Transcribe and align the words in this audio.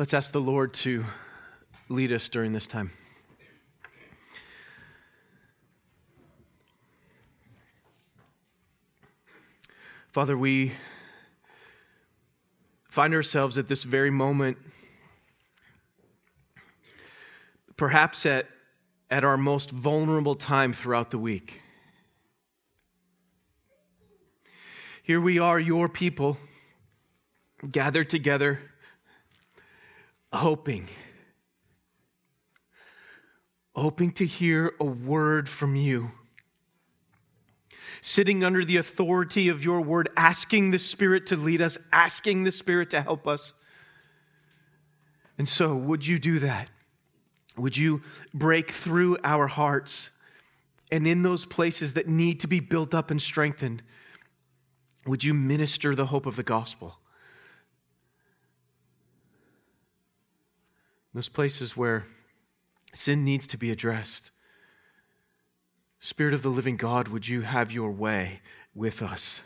Let's 0.00 0.14
ask 0.14 0.32
the 0.32 0.40
Lord 0.40 0.72
to 0.76 1.04
lead 1.90 2.10
us 2.10 2.30
during 2.30 2.54
this 2.54 2.66
time. 2.66 2.90
Father, 10.08 10.38
we 10.38 10.72
find 12.88 13.12
ourselves 13.12 13.58
at 13.58 13.68
this 13.68 13.84
very 13.84 14.10
moment, 14.10 14.56
perhaps 17.76 18.24
at, 18.24 18.46
at 19.10 19.22
our 19.22 19.36
most 19.36 19.70
vulnerable 19.70 20.34
time 20.34 20.72
throughout 20.72 21.10
the 21.10 21.18
week. 21.18 21.60
Here 25.02 25.20
we 25.20 25.38
are, 25.38 25.60
your 25.60 25.90
people, 25.90 26.38
gathered 27.70 28.08
together, 28.08 28.69
hoping, 30.32 30.88
hoping 33.74 34.10
to 34.12 34.26
hear 34.26 34.72
a 34.80 34.84
word 34.84 35.48
from 35.48 35.76
you 35.76 36.10
sitting 38.02 38.42
under 38.42 38.64
the 38.64 38.76
authority 38.76 39.48
of 39.48 39.64
your 39.64 39.80
word, 39.80 40.08
asking 40.16 40.70
the 40.70 40.78
Spirit 40.78 41.26
to 41.26 41.36
lead 41.36 41.60
us, 41.60 41.78
asking 41.92 42.44
the 42.44 42.52
Spirit 42.52 42.90
to 42.90 43.02
help 43.02 43.26
us. 43.26 43.52
And 45.38 45.48
so, 45.48 45.76
would 45.76 46.06
you 46.06 46.18
do 46.18 46.38
that? 46.40 46.68
Would 47.56 47.76
you 47.76 48.02
break 48.32 48.70
through 48.70 49.18
our 49.24 49.46
hearts 49.46 50.10
and 50.90 51.06
in 51.06 51.22
those 51.22 51.44
places 51.44 51.94
that 51.94 52.08
need 52.08 52.40
to 52.40 52.46
be 52.46 52.60
built 52.60 52.94
up 52.94 53.10
and 53.10 53.20
strengthened? 53.20 53.82
Would 55.06 55.24
you 55.24 55.34
minister 55.34 55.94
the 55.94 56.06
hope 56.06 56.26
of 56.26 56.36
the 56.36 56.42
gospel? 56.42 56.98
Those 61.12 61.28
places 61.28 61.76
where 61.76 62.04
sin 62.94 63.24
needs 63.24 63.46
to 63.48 63.58
be 63.58 63.70
addressed 63.70 64.30
Spirit 66.02 66.32
of 66.32 66.40
the 66.40 66.48
living 66.48 66.76
God, 66.76 67.08
would 67.08 67.28
you 67.28 67.42
have 67.42 67.70
your 67.70 67.90
way 67.90 68.40
with 68.74 69.02
us 69.02 69.42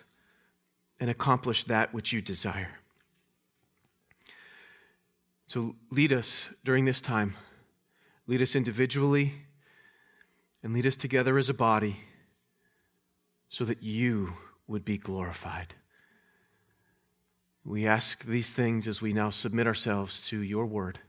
and 1.00 1.10
accomplish 1.10 1.64
that 1.64 1.92
which 1.92 2.12
you 2.12 2.22
desire? 2.22 2.78
So 5.48 5.74
lead 5.90 6.12
us 6.12 6.50
during 6.64 6.84
this 6.84 7.00
time. 7.00 7.34
Lead 8.28 8.40
us 8.40 8.54
individually 8.54 9.32
and 10.62 10.72
lead 10.72 10.86
us 10.86 10.94
together 10.94 11.36
as 11.36 11.48
a 11.48 11.54
body 11.54 11.96
so 13.48 13.64
that 13.64 13.82
you 13.82 14.34
would 14.68 14.84
be 14.84 14.96
glorified. 14.96 15.74
We 17.64 17.84
ask 17.84 18.24
these 18.24 18.52
things 18.52 18.86
as 18.86 19.02
we 19.02 19.12
now 19.12 19.30
submit 19.30 19.66
ourselves 19.66 20.26
to 20.28 20.40
your 20.40 20.66
word, 20.66 21.00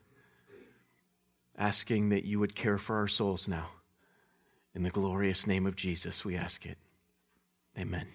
asking 1.57 2.09
that 2.09 2.25
you 2.25 2.39
would 2.39 2.55
care 2.55 2.77
for 2.77 2.97
our 2.97 3.07
souls 3.07 3.47
now. 3.47 3.69
In 4.73 4.83
the 4.83 4.89
glorious 4.89 5.47
name 5.47 5.65
of 5.65 5.75
Jesus, 5.75 6.25
we 6.25 6.35
ask 6.35 6.65
it. 6.65 6.77
Amen. 7.79 8.07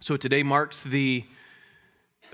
So 0.00 0.16
today 0.16 0.42
marks 0.42 0.84
the 0.84 1.24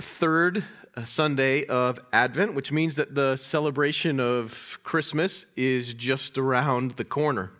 third 0.00 0.62
uh, 0.96 1.05
Sunday 1.05 1.66
of 1.66 1.98
Advent, 2.12 2.55
which 2.55 2.70
means 2.70 2.94
that 2.94 3.14
the 3.16 3.36
celebration 3.36 4.20
of 4.20 4.78
Christmas 4.84 5.46
is 5.56 5.92
just 5.92 6.38
around 6.38 6.92
the 6.92 7.05
corner. 7.05 7.50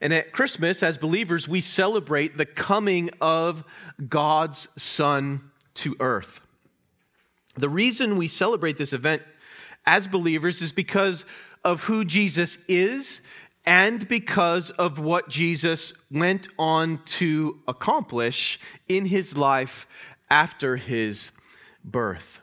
And 0.00 0.14
at 0.14 0.32
Christmas, 0.32 0.82
as 0.82 0.96
believers, 0.96 1.46
we 1.46 1.60
celebrate 1.60 2.36
the 2.36 2.46
coming 2.46 3.10
of 3.20 3.64
God's 4.08 4.68
Son 4.76 5.50
to 5.74 5.94
earth. 6.00 6.40
The 7.56 7.68
reason 7.68 8.16
we 8.16 8.28
celebrate 8.28 8.78
this 8.78 8.92
event 8.92 9.22
as 9.84 10.06
believers 10.06 10.62
is 10.62 10.72
because 10.72 11.24
of 11.64 11.84
who 11.84 12.04
Jesus 12.04 12.56
is 12.68 13.20
and 13.66 14.08
because 14.08 14.70
of 14.70 14.98
what 14.98 15.28
Jesus 15.28 15.92
went 16.10 16.48
on 16.58 17.02
to 17.04 17.58
accomplish 17.68 18.58
in 18.88 19.06
his 19.06 19.36
life 19.36 19.86
after 20.30 20.76
his 20.76 21.32
birth. 21.84 22.40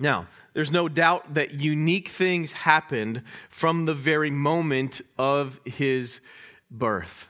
Now, 0.00 0.26
there's 0.54 0.70
no 0.70 0.88
doubt 0.88 1.34
that 1.34 1.54
unique 1.54 2.08
things 2.08 2.52
happened 2.52 3.22
from 3.48 3.84
the 3.84 3.94
very 3.94 4.30
moment 4.30 5.00
of 5.18 5.60
his 5.64 6.20
birth. 6.72 7.28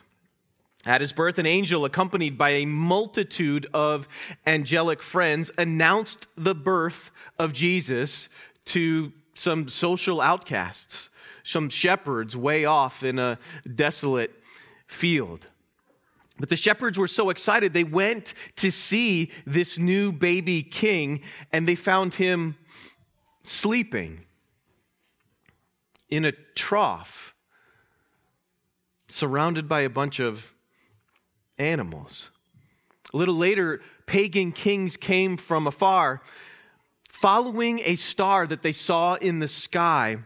At 0.85 1.01
his 1.01 1.13
birth, 1.13 1.39
an 1.39 1.47
angel, 1.47 1.85
accompanied 1.85 2.37
by 2.37 2.51
a 2.51 2.65
multitude 2.65 3.69
of 3.73 4.09
angelic 4.47 5.03
friends, 5.03 5.51
announced 5.57 6.27
the 6.37 6.55
birth 6.55 7.11
of 7.39 7.53
Jesus 7.53 8.29
to 8.67 9.13
some 9.35 9.69
social 9.69 10.21
outcasts, 10.21 11.09
some 11.45 11.69
shepherds 11.69 12.37
way 12.37 12.65
off 12.65 13.05
in 13.05 13.19
a 13.19 13.39
desolate 13.75 14.33
field. 14.87 15.47
But 16.39 16.49
the 16.49 16.57
shepherds 16.57 16.99
were 16.99 17.09
so 17.09 17.31
excited, 17.31 17.73
they 17.73 17.85
went 17.85 18.35
to 18.57 18.73
see 18.73 19.31
this 19.47 19.79
new 19.79 20.11
baby 20.11 20.63
king, 20.63 21.21
and 21.53 21.69
they 21.69 21.77
found 21.77 22.15
him 22.15 22.57
sleeping 23.45 24.27
in 26.11 26.25
a 26.25 26.33
trough, 26.55 27.35
surrounded 29.13 29.69
by 29.69 29.81
a 29.81 29.91
bunch 29.91 30.21
of 30.21 30.55
animals. 31.59 32.31
A 33.13 33.17
little 33.17 33.35
later, 33.35 33.81
pagan 34.07 34.53
kings 34.53 34.97
came 34.97 35.37
from 35.37 35.67
afar, 35.67 36.23
following 37.09 37.81
a 37.85 37.97
star 37.97 38.47
that 38.47 38.63
they 38.63 38.73
saw 38.73 39.15
in 39.15 39.39
the 39.39 39.49
sky, 39.49 40.19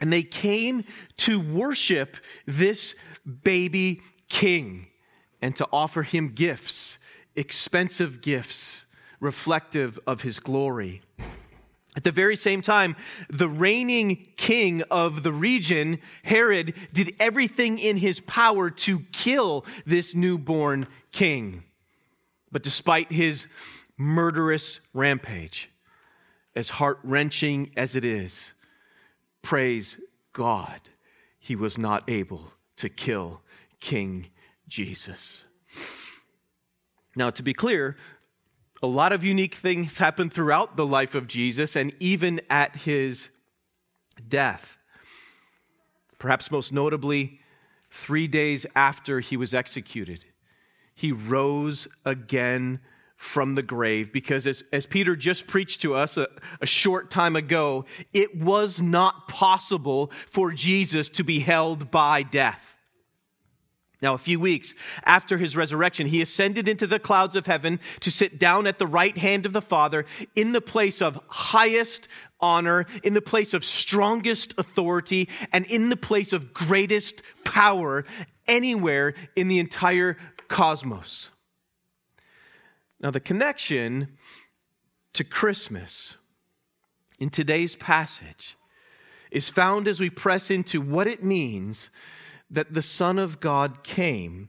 and 0.00 0.12
they 0.12 0.22
came 0.22 0.84
to 1.16 1.40
worship 1.40 2.16
this 2.46 2.94
baby 3.42 4.00
king 4.28 4.88
and 5.40 5.56
to 5.56 5.66
offer 5.72 6.02
him 6.02 6.28
gifts, 6.28 6.98
expensive 7.34 8.20
gifts, 8.20 8.86
reflective 9.20 9.98
of 10.06 10.22
his 10.22 10.38
glory. 10.38 11.02
At 11.98 12.04
the 12.04 12.12
very 12.12 12.36
same 12.36 12.62
time, 12.62 12.94
the 13.28 13.48
reigning 13.48 14.28
king 14.36 14.82
of 14.88 15.24
the 15.24 15.32
region, 15.32 15.98
Herod, 16.22 16.74
did 16.92 17.16
everything 17.18 17.80
in 17.80 17.96
his 17.96 18.20
power 18.20 18.70
to 18.70 19.00
kill 19.10 19.66
this 19.84 20.14
newborn 20.14 20.86
king. 21.10 21.64
But 22.52 22.62
despite 22.62 23.10
his 23.10 23.48
murderous 23.96 24.78
rampage, 24.94 25.70
as 26.54 26.70
heart 26.70 27.00
wrenching 27.02 27.72
as 27.76 27.96
it 27.96 28.04
is, 28.04 28.52
praise 29.42 29.98
God, 30.32 30.80
he 31.40 31.56
was 31.56 31.76
not 31.76 32.08
able 32.08 32.52
to 32.76 32.88
kill 32.88 33.42
King 33.80 34.28
Jesus. 34.68 35.46
Now, 37.16 37.30
to 37.30 37.42
be 37.42 37.54
clear, 37.54 37.96
a 38.82 38.86
lot 38.86 39.12
of 39.12 39.24
unique 39.24 39.54
things 39.54 39.98
happened 39.98 40.32
throughout 40.32 40.76
the 40.76 40.86
life 40.86 41.14
of 41.14 41.26
Jesus 41.26 41.76
and 41.76 41.92
even 41.98 42.40
at 42.48 42.76
his 42.76 43.30
death. 44.28 44.76
Perhaps 46.18 46.50
most 46.50 46.72
notably, 46.72 47.40
three 47.90 48.26
days 48.26 48.66
after 48.74 49.20
he 49.20 49.36
was 49.36 49.54
executed, 49.54 50.24
he 50.94 51.12
rose 51.12 51.88
again 52.04 52.80
from 53.16 53.56
the 53.56 53.62
grave 53.62 54.12
because, 54.12 54.46
as, 54.46 54.62
as 54.72 54.86
Peter 54.86 55.16
just 55.16 55.48
preached 55.48 55.82
to 55.82 55.94
us 55.94 56.16
a, 56.16 56.28
a 56.60 56.66
short 56.66 57.10
time 57.10 57.34
ago, 57.34 57.84
it 58.12 58.36
was 58.36 58.80
not 58.80 59.26
possible 59.26 60.12
for 60.28 60.52
Jesus 60.52 61.08
to 61.10 61.24
be 61.24 61.40
held 61.40 61.90
by 61.90 62.22
death. 62.22 62.77
Now, 64.00 64.14
a 64.14 64.18
few 64.18 64.38
weeks 64.38 64.74
after 65.04 65.38
his 65.38 65.56
resurrection, 65.56 66.06
he 66.06 66.22
ascended 66.22 66.68
into 66.68 66.86
the 66.86 67.00
clouds 67.00 67.34
of 67.34 67.46
heaven 67.46 67.80
to 68.00 68.12
sit 68.12 68.38
down 68.38 68.68
at 68.68 68.78
the 68.78 68.86
right 68.86 69.16
hand 69.18 69.44
of 69.44 69.52
the 69.52 69.62
Father 69.62 70.04
in 70.36 70.52
the 70.52 70.60
place 70.60 71.02
of 71.02 71.18
highest 71.26 72.06
honor, 72.40 72.86
in 73.02 73.14
the 73.14 73.22
place 73.22 73.54
of 73.54 73.64
strongest 73.64 74.54
authority, 74.56 75.28
and 75.52 75.66
in 75.66 75.88
the 75.88 75.96
place 75.96 76.32
of 76.32 76.54
greatest 76.54 77.22
power 77.44 78.04
anywhere 78.46 79.14
in 79.34 79.48
the 79.48 79.58
entire 79.58 80.16
cosmos. 80.46 81.30
Now, 83.00 83.10
the 83.10 83.20
connection 83.20 84.16
to 85.12 85.24
Christmas 85.24 86.16
in 87.18 87.30
today's 87.30 87.74
passage 87.74 88.56
is 89.32 89.50
found 89.50 89.88
as 89.88 90.00
we 90.00 90.08
press 90.08 90.52
into 90.52 90.80
what 90.80 91.08
it 91.08 91.22
means 91.22 91.90
that 92.50 92.74
the 92.74 92.82
Son 92.82 93.18
of 93.18 93.40
God 93.40 93.82
came, 93.82 94.48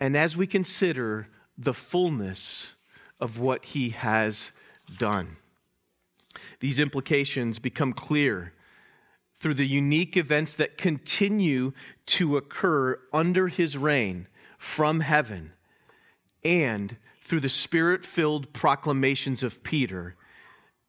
and 0.00 0.16
as 0.16 0.36
we 0.36 0.46
consider 0.46 1.28
the 1.56 1.74
fullness 1.74 2.74
of 3.20 3.38
what 3.38 3.64
he 3.66 3.90
has 3.90 4.52
done, 4.98 5.36
these 6.60 6.78
implications 6.78 7.58
become 7.58 7.92
clear 7.92 8.52
through 9.40 9.54
the 9.54 9.66
unique 9.66 10.16
events 10.16 10.54
that 10.56 10.78
continue 10.78 11.72
to 12.06 12.36
occur 12.36 12.98
under 13.12 13.48
his 13.48 13.76
reign 13.76 14.26
from 14.58 15.00
heaven 15.00 15.52
and 16.44 16.96
through 17.22 17.40
the 17.40 17.48
spirit 17.48 18.04
filled 18.04 18.52
proclamations 18.52 19.42
of 19.42 19.62
Peter 19.62 20.16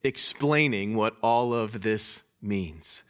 explaining 0.04 0.96
what 0.96 1.16
all 1.22 1.54
of 1.54 1.82
this 1.82 2.24
means. 2.42 3.04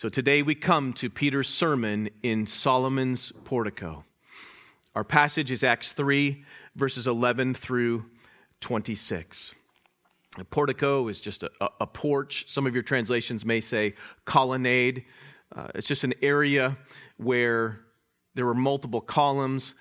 So 0.00 0.08
today 0.08 0.40
we 0.40 0.54
come 0.54 0.94
to 0.94 1.10
Peter's 1.10 1.50
sermon 1.50 2.08
in 2.22 2.46
Solomon's 2.46 3.34
portico. 3.44 4.02
Our 4.94 5.04
passage 5.04 5.50
is 5.50 5.62
Acts 5.62 5.92
3, 5.92 6.42
verses 6.74 7.06
11 7.06 7.52
through 7.52 8.06
26. 8.62 9.52
A 10.38 10.44
portico 10.46 11.06
is 11.08 11.20
just 11.20 11.42
a, 11.42 11.50
a, 11.82 11.86
porch. 11.86 12.46
Some 12.48 12.66
of 12.66 12.72
your 12.72 12.82
translations 12.82 13.44
may 13.44 13.60
say 13.60 13.92
colonnade. 14.24 15.04
Uh, 15.54 15.68
it's 15.74 15.86
just 15.86 16.02
an 16.02 16.14
area 16.22 16.78
where 17.18 17.80
there 18.34 18.46
were 18.46 18.54
multiple 18.54 19.02
columns, 19.02 19.74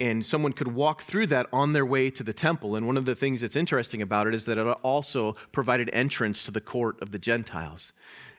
and 0.00 0.24
someone 0.24 0.52
could 0.52 0.74
walk 0.74 1.02
through 1.02 1.26
that 1.26 1.46
on 1.52 1.72
their 1.72 1.86
way 1.86 2.10
to 2.10 2.22
the 2.22 2.32
temple. 2.32 2.76
And 2.76 2.86
one 2.86 2.96
of 2.96 3.04
the 3.04 3.14
things 3.14 3.40
that's 3.40 3.56
interesting 3.56 4.00
about 4.00 4.26
it 4.26 4.34
is 4.34 4.44
that 4.44 4.58
it 4.58 4.66
also 4.82 5.34
provided 5.52 5.90
entrance 5.92 6.44
to 6.44 6.50
the 6.50 6.60
court 6.60 7.00
of 7.02 7.10
the 7.10 7.18
Gentiles. 7.18 7.92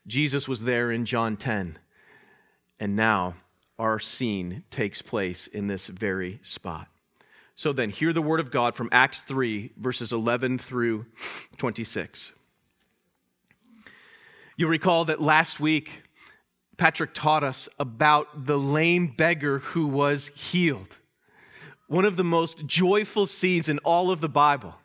Jesus 0.07 0.47
was 0.47 0.63
there 0.63 0.91
in 0.91 1.05
John 1.05 1.35
10, 1.35 1.77
and 2.79 2.95
now 2.95 3.33
our 3.77 3.99
scene 3.99 4.63
takes 4.71 5.01
place 5.01 5.47
in 5.47 5.67
this 5.67 5.87
very 5.87 6.39
spot. 6.41 6.87
So 7.55 7.73
then, 7.73 7.89
hear 7.89 8.13
the 8.13 8.21
word 8.21 8.39
of 8.39 8.51
God 8.51 8.73
from 8.73 8.87
Acts 8.91 9.19
3, 9.21 9.71
verses 9.75 10.13
11 10.13 10.59
through 10.59 11.05
26. 11.57 12.31
You'll 14.55 14.69
recall 14.69 15.03
that 15.05 15.21
last 15.21 15.59
week, 15.59 16.03
Patrick 16.77 17.13
taught 17.13 17.43
us 17.43 17.67
about 17.77 18.45
the 18.45 18.57
lame 18.57 19.07
beggar 19.07 19.59
who 19.59 19.87
was 19.87 20.29
healed. 20.29 20.98
One 21.89 22.05
of 22.05 22.17
the 22.17 22.23
most 22.23 22.67
joyful 22.67 23.25
scenes 23.25 23.67
in 23.67 23.79
all 23.79 24.11
of 24.11 24.21
the 24.21 24.29
Bible. 24.29 24.75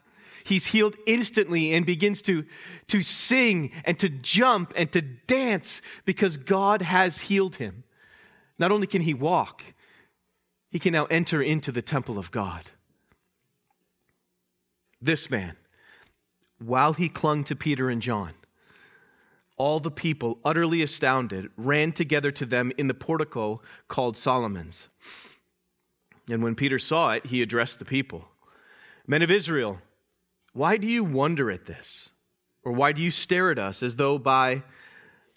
He's 0.43 0.67
healed 0.67 0.97
instantly 1.07 1.73
and 1.73 1.85
begins 1.85 2.23
to, 2.23 2.47
to 2.89 3.03
sing 3.03 3.73
and 3.85 3.99
to 3.99 4.09
jump 4.09 4.73
and 4.75 4.91
to 4.93 5.03
dance 5.03 5.83
because 6.07 6.39
God 6.39 6.81
has 6.81 7.21
healed 7.21 7.57
him. 7.57 7.85
Not 8.59 8.73
only 8.73 8.87
can 8.87 9.03
he 9.03 9.13
walk, 9.13 9.63
he 10.71 10.79
can 10.79 10.95
now 10.95 11.05
enter 11.07 11.43
into 11.43 11.71
the 11.71 11.83
temple 11.83 12.19
of 12.19 12.31
God. 12.31 12.71
This 15.01 15.29
man, 15.29 15.57
while 16.59 16.95
he 16.95 17.11
clung 17.11 17.45
to 17.45 17.55
Peter 17.55 17.91
and 17.91 18.01
John, 18.01 18.33
all 19.59 19.79
the 19.79 19.91
people, 19.91 20.39
utterly 20.43 20.81
astounded, 20.81 21.51
ran 21.59 21.93
together 21.93 22.31
to 22.33 22.47
them 22.47 22.73
in 22.79 22.87
the 22.87 22.95
portico 22.95 23.61
called 23.89 24.17
Solomon's. 24.17 24.89
And 26.29 26.43
when 26.43 26.55
Peter 26.55 26.79
saw 26.79 27.13
it, 27.13 27.27
he 27.27 27.43
addressed 27.43 27.79
the 27.79 27.85
people 27.85 28.29
Men 29.07 29.23
of 29.23 29.31
Israel, 29.31 29.81
why 30.53 30.77
do 30.77 30.87
you 30.87 31.05
wonder 31.05 31.51
at 31.51 31.67
this? 31.67 32.11
Or 32.63 32.73
why 32.73 32.93
do 32.93 33.03
you 33.03 33.11
stare 33.11 33.51
at 33.51 33.59
us 33.59 33.83
as 33.83 33.97
though 33.97 34.19
by 34.19 34.63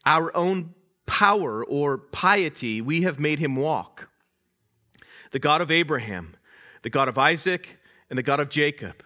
our 0.06 0.36
own 0.36 0.74
power 1.06 1.66
or 1.66 1.98
piety 1.98 2.80
we 2.82 3.02
have 3.02 3.20
made 3.20 3.40
him 3.40 3.58
walk? 3.58 4.10
the 5.32 5.40
God 5.40 5.62
of 5.62 5.72
Abraham, 5.72 6.36
the 6.82 6.90
God 6.90 7.08
of 7.08 7.18
Isaac, 7.18 7.80
and 8.10 8.18
the 8.18 8.24
God 8.24 8.40
of 8.40 8.50
Jacob, 8.50 9.04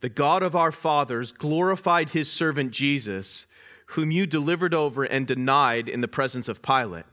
the 0.00 0.08
God 0.08 0.42
of 0.42 0.56
our 0.56 0.72
fathers, 0.72 1.32
glorified 1.32 2.10
his 2.10 2.30
servant 2.30 2.70
Jesus, 2.70 3.46
whom 3.92 4.10
you 4.10 4.26
delivered 4.26 4.74
over 4.74 5.04
and 5.04 5.26
denied 5.26 5.88
in 5.88 6.00
the 6.00 6.08
presence 6.08 6.48
of 6.48 6.62
Pilate, 6.62 7.04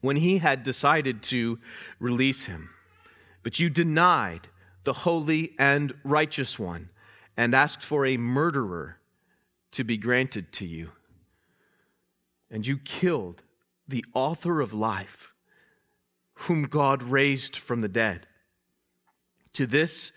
when 0.00 0.16
he 0.16 0.38
had 0.38 0.64
decided 0.64 1.22
to 1.24 1.58
release 1.98 2.44
him. 2.44 2.70
But 3.44 3.60
you 3.60 3.70
denied 3.70 4.48
the 4.82 4.92
holy 4.92 5.54
and 5.58 5.94
righteous 6.02 6.58
one 6.58 6.88
and 7.36 7.54
asked 7.54 7.82
for 7.82 8.04
a 8.04 8.16
murderer 8.16 8.98
to 9.72 9.84
be 9.84 9.96
granted 9.96 10.52
to 10.54 10.66
you. 10.66 10.90
And 12.50 12.66
you 12.66 12.78
killed 12.78 13.42
the 13.86 14.04
author 14.14 14.60
of 14.60 14.72
life 14.72 15.32
whom 16.34 16.64
God 16.64 17.02
raised 17.02 17.54
from 17.54 17.80
the 17.80 17.88
dead. 17.88 18.26
To 19.52 19.66
this 19.66 20.10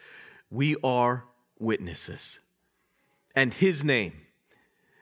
we 0.49 0.75
are 0.83 1.25
witnesses. 1.59 2.39
And 3.35 3.53
his 3.53 3.83
name, 3.83 4.13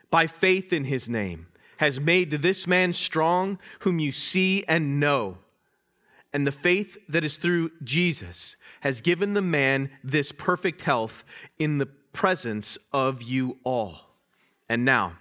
by 0.10 0.28
faith 0.28 0.74
in 0.74 0.86
his 0.86 1.08
name, 1.08 1.48
has 1.78 2.00
made 2.00 2.32
this 2.32 2.66
man 2.66 2.94
strong, 2.94 3.60
whom 3.80 4.00
you 4.00 4.12
see 4.12 4.64
and 4.68 5.00
know. 5.00 5.38
And 6.36 6.46
the 6.46 6.52
faith 6.52 6.98
that 7.08 7.24
is 7.24 7.38
through 7.38 7.72
Jesus 7.82 8.58
has 8.82 9.00
given 9.00 9.36
the 9.36 9.42
man 9.42 9.90
this 10.04 10.34
perfect 10.34 10.82
health 10.82 11.24
in 11.58 11.78
the 11.78 11.86
presence 11.86 12.78
of 12.92 13.24
you 13.24 13.58
all. 13.64 14.18
And 14.68 14.84
now, 14.84 15.14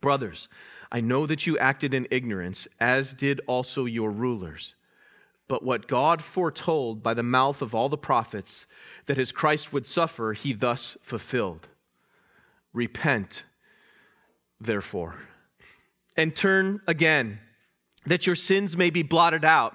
brothers, 0.00 0.48
I 0.90 1.02
know 1.02 1.26
that 1.26 1.46
you 1.46 1.58
acted 1.58 1.92
in 1.92 2.08
ignorance, 2.10 2.66
as 2.80 3.12
did 3.12 3.42
also 3.46 3.84
your 3.84 4.10
rulers. 4.10 4.74
But 5.48 5.64
what 5.64 5.86
God 5.86 6.22
foretold 6.22 7.02
by 7.02 7.12
the 7.12 7.22
mouth 7.22 7.60
of 7.60 7.74
all 7.74 7.90
the 7.90 7.98
prophets 7.98 8.66
that 9.04 9.18
his 9.18 9.32
Christ 9.32 9.70
would 9.74 9.86
suffer, 9.86 10.32
he 10.32 10.54
thus 10.54 10.96
fulfilled. 11.02 11.68
Repent, 12.72 13.44
therefore, 14.58 15.16
and 16.16 16.34
turn 16.34 16.80
again, 16.86 17.40
that 18.06 18.26
your 18.26 18.36
sins 18.36 18.78
may 18.78 18.88
be 18.88 19.02
blotted 19.02 19.44
out, 19.44 19.74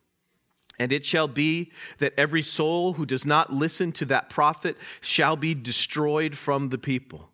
And 0.79 0.91
it 0.91 1.05
shall 1.05 1.27
be 1.27 1.71
that 1.99 2.13
every 2.17 2.41
soul 2.41 2.93
who 2.93 3.05
does 3.05 3.25
not 3.25 3.53
listen 3.53 3.91
to 3.93 4.05
that 4.05 4.29
prophet 4.29 4.77
shall 4.99 5.35
be 5.35 5.53
destroyed 5.53 6.35
from 6.37 6.69
the 6.69 6.77
people 6.77 7.31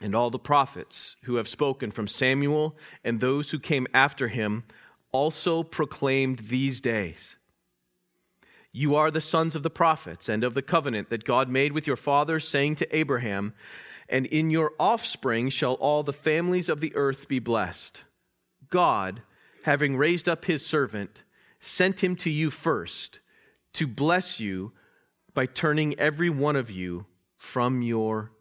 and 0.00 0.14
all 0.14 0.30
the 0.30 0.38
prophets 0.38 1.16
who 1.24 1.36
have 1.36 1.48
spoken 1.48 1.90
from 1.90 2.08
Samuel 2.08 2.76
and 3.04 3.20
those 3.20 3.50
who 3.50 3.58
came 3.58 3.86
after 3.92 4.28
him 4.28 4.64
also 5.12 5.62
proclaimed 5.62 6.40
these 6.40 6.80
days. 6.80 7.36
You 8.72 8.94
are 8.94 9.10
the 9.10 9.20
sons 9.20 9.56
of 9.56 9.62
the 9.62 9.70
prophets 9.70 10.28
and 10.28 10.44
of 10.44 10.54
the 10.54 10.62
covenant 10.62 11.10
that 11.10 11.24
God 11.24 11.48
made 11.48 11.72
with 11.72 11.86
your 11.86 11.96
fathers, 11.96 12.46
saying 12.46 12.76
to 12.76 12.96
Abraham, 12.96 13.52
And 14.08 14.26
in 14.26 14.50
your 14.50 14.72
offspring 14.78 15.50
shall 15.50 15.74
all 15.74 16.02
the 16.02 16.12
families 16.12 16.68
of 16.68 16.80
the 16.80 16.94
earth 16.94 17.26
be 17.26 17.40
blessed. 17.40 18.04
God, 18.70 19.22
having 19.64 19.96
raised 19.96 20.28
up 20.28 20.44
his 20.46 20.64
servant, 20.64 21.22
sent 21.58 22.02
him 22.02 22.16
to 22.16 22.30
you 22.30 22.50
first 22.50 23.20
to 23.74 23.86
bless 23.86 24.40
you 24.40 24.72
by 25.34 25.46
turning 25.46 25.98
every 25.98 26.30
one 26.30 26.56
of 26.56 26.70
you 26.70 27.06
from 27.36 27.82
your 27.82 28.32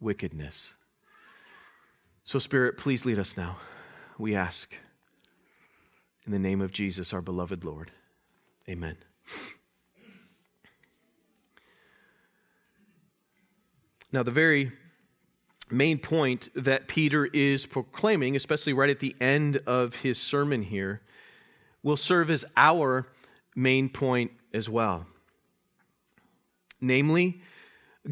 wickedness. 0.00 0.74
So, 2.24 2.38
Spirit, 2.38 2.76
please 2.76 3.04
lead 3.04 3.18
us 3.18 3.36
now, 3.36 3.58
we 4.18 4.34
ask. 4.34 4.74
In 6.26 6.32
the 6.32 6.38
name 6.38 6.60
of 6.60 6.72
Jesus, 6.72 7.12
our 7.12 7.22
beloved 7.22 7.64
Lord. 7.64 7.92
Amen. 8.68 8.96
Now, 14.12 14.24
the 14.24 14.32
very 14.32 14.72
main 15.70 15.98
point 15.98 16.48
that 16.54 16.88
Peter 16.88 17.26
is 17.26 17.66
proclaiming, 17.66 18.36
especially 18.36 18.72
right 18.72 18.90
at 18.90 19.00
the 19.00 19.16
end 19.20 19.58
of 19.66 19.96
his 19.96 20.18
sermon 20.18 20.62
here, 20.62 21.02
will 21.82 21.96
serve 21.96 22.30
as 22.30 22.44
our 22.56 23.06
main 23.54 23.88
point 23.88 24.30
as 24.52 24.68
well. 24.68 25.06
Namely, 26.80 27.40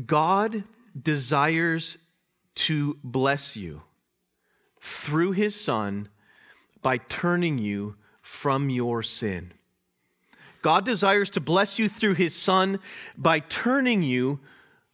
God 0.06 0.64
desires 1.00 1.98
to 2.56 2.98
bless 3.02 3.56
you 3.56 3.82
through 4.80 5.32
his 5.32 5.58
Son 5.58 6.08
by 6.82 6.98
turning 6.98 7.58
you 7.58 7.96
from 8.22 8.70
your 8.70 9.02
sin. 9.02 9.52
God 10.62 10.84
desires 10.84 11.28
to 11.30 11.40
bless 11.40 11.78
you 11.78 11.88
through 11.88 12.14
his 12.14 12.34
Son 12.34 12.78
by 13.18 13.38
turning 13.38 14.02
you 14.02 14.40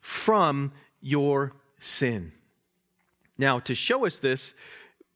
from 0.01 0.73
your 1.01 1.53
sin. 1.79 2.33
Now, 3.41 3.59
to 3.61 3.75
show 3.75 4.05
us 4.05 4.19
this, 4.19 4.53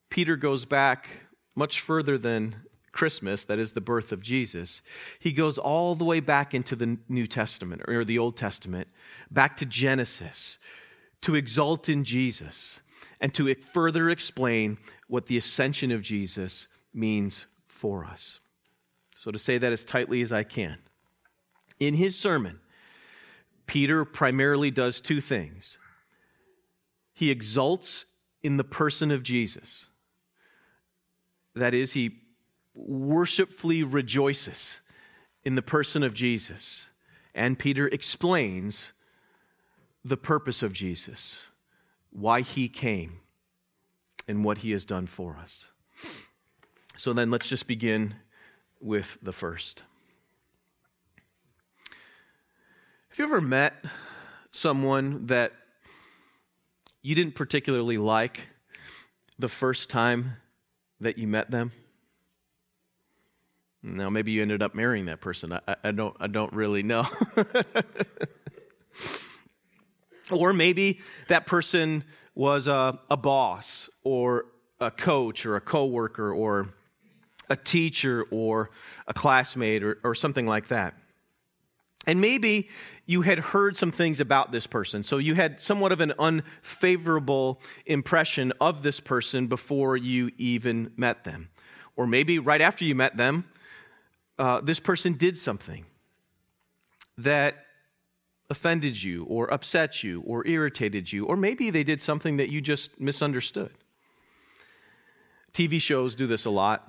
Peter 0.08 0.34
goes 0.34 0.64
back 0.64 1.10
much 1.54 1.78
further 1.78 2.16
than 2.16 2.56
Christmas, 2.90 3.44
that 3.44 3.58
is 3.58 3.74
the 3.74 3.82
birth 3.82 4.12
of 4.12 4.22
Jesus, 4.22 4.80
he 5.18 5.30
goes 5.30 5.58
all 5.58 5.94
the 5.94 6.06
way 6.06 6.20
back 6.20 6.54
into 6.54 6.74
the 6.74 6.96
New 7.06 7.26
Testament 7.26 7.82
or 7.86 8.02
the 8.02 8.18
Old 8.18 8.38
Testament, 8.38 8.88
back 9.30 9.58
to 9.58 9.66
Genesis, 9.66 10.58
to 11.20 11.34
exalt 11.34 11.90
in 11.90 12.02
Jesus 12.02 12.80
and 13.20 13.34
to 13.34 13.54
further 13.56 14.08
explain 14.08 14.78
what 15.06 15.26
the 15.26 15.36
ascension 15.36 15.92
of 15.92 16.00
Jesus 16.00 16.66
means 16.94 17.44
for 17.66 18.06
us. 18.06 18.40
So, 19.12 19.32
to 19.32 19.38
say 19.38 19.58
that 19.58 19.72
as 19.72 19.84
tightly 19.84 20.22
as 20.22 20.32
I 20.32 20.44
can, 20.44 20.78
in 21.78 21.92
his 21.92 22.18
sermon, 22.18 22.60
Peter 23.66 24.06
primarily 24.06 24.70
does 24.70 25.02
two 25.02 25.20
things. 25.20 25.76
He 27.12 27.30
exalts 27.30 28.06
in 28.44 28.58
the 28.58 28.64
person 28.64 29.10
of 29.10 29.24
Jesus. 29.24 29.88
That 31.56 31.72
is, 31.72 31.94
he 31.94 32.20
worshipfully 32.74 33.82
rejoices 33.82 34.80
in 35.44 35.54
the 35.54 35.62
person 35.62 36.02
of 36.02 36.12
Jesus. 36.12 36.90
And 37.34 37.58
Peter 37.58 37.88
explains 37.88 38.92
the 40.04 40.18
purpose 40.18 40.62
of 40.62 40.74
Jesus, 40.74 41.48
why 42.10 42.42
he 42.42 42.68
came, 42.68 43.20
and 44.28 44.44
what 44.44 44.58
he 44.58 44.72
has 44.72 44.84
done 44.84 45.06
for 45.06 45.38
us. 45.42 45.70
So 46.96 47.14
then 47.14 47.30
let's 47.30 47.48
just 47.48 47.66
begin 47.66 48.16
with 48.78 49.16
the 49.22 49.32
first. 49.32 49.82
Have 53.08 53.18
you 53.18 53.24
ever 53.24 53.40
met 53.40 53.82
someone 54.50 55.26
that 55.26 55.52
you 57.04 57.14
didn't 57.14 57.34
particularly 57.34 57.98
like 57.98 58.48
the 59.38 59.48
first 59.48 59.90
time 59.90 60.38
that 61.00 61.18
you 61.18 61.28
met 61.28 61.50
them? 61.50 61.70
Now, 63.82 64.08
maybe 64.08 64.32
you 64.32 64.40
ended 64.40 64.62
up 64.62 64.74
marrying 64.74 65.04
that 65.04 65.20
person. 65.20 65.52
I, 65.52 65.76
I 65.84 65.90
don't, 65.90 66.16
I 66.18 66.28
don't 66.28 66.54
really 66.54 66.82
know. 66.82 67.04
or 70.30 70.54
maybe 70.54 71.00
that 71.28 71.44
person 71.44 72.04
was 72.34 72.66
a, 72.66 72.98
a 73.10 73.18
boss 73.18 73.90
or 74.02 74.46
a 74.80 74.90
coach 74.90 75.44
or 75.44 75.56
a 75.56 75.60
coworker 75.60 76.32
or 76.32 76.70
a 77.50 77.56
teacher 77.56 78.24
or 78.30 78.70
a 79.06 79.12
classmate 79.12 79.82
or, 79.82 79.98
or 80.02 80.14
something 80.14 80.46
like 80.46 80.68
that. 80.68 80.94
And 82.06 82.20
maybe 82.20 82.68
you 83.06 83.22
had 83.22 83.38
heard 83.38 83.76
some 83.76 83.90
things 83.90 84.20
about 84.20 84.52
this 84.52 84.66
person. 84.66 85.02
So 85.02 85.18
you 85.18 85.34
had 85.34 85.60
somewhat 85.60 85.92
of 85.92 86.00
an 86.00 86.12
unfavorable 86.18 87.60
impression 87.86 88.52
of 88.60 88.82
this 88.82 89.00
person 89.00 89.46
before 89.46 89.96
you 89.96 90.30
even 90.36 90.92
met 90.96 91.24
them. 91.24 91.50
Or 91.96 92.06
maybe 92.06 92.38
right 92.38 92.60
after 92.60 92.84
you 92.84 92.94
met 92.94 93.16
them, 93.16 93.44
uh, 94.38 94.60
this 94.60 94.80
person 94.80 95.14
did 95.14 95.38
something 95.38 95.84
that 97.16 97.64
offended 98.50 99.02
you 99.02 99.24
or 99.24 99.52
upset 99.52 100.02
you 100.02 100.22
or 100.26 100.46
irritated 100.46 101.12
you. 101.12 101.24
Or 101.24 101.36
maybe 101.36 101.70
they 101.70 101.84
did 101.84 102.02
something 102.02 102.36
that 102.36 102.50
you 102.50 102.60
just 102.60 103.00
misunderstood. 103.00 103.72
TV 105.52 105.80
shows 105.80 106.14
do 106.14 106.26
this 106.26 106.44
a 106.44 106.50
lot. 106.50 106.88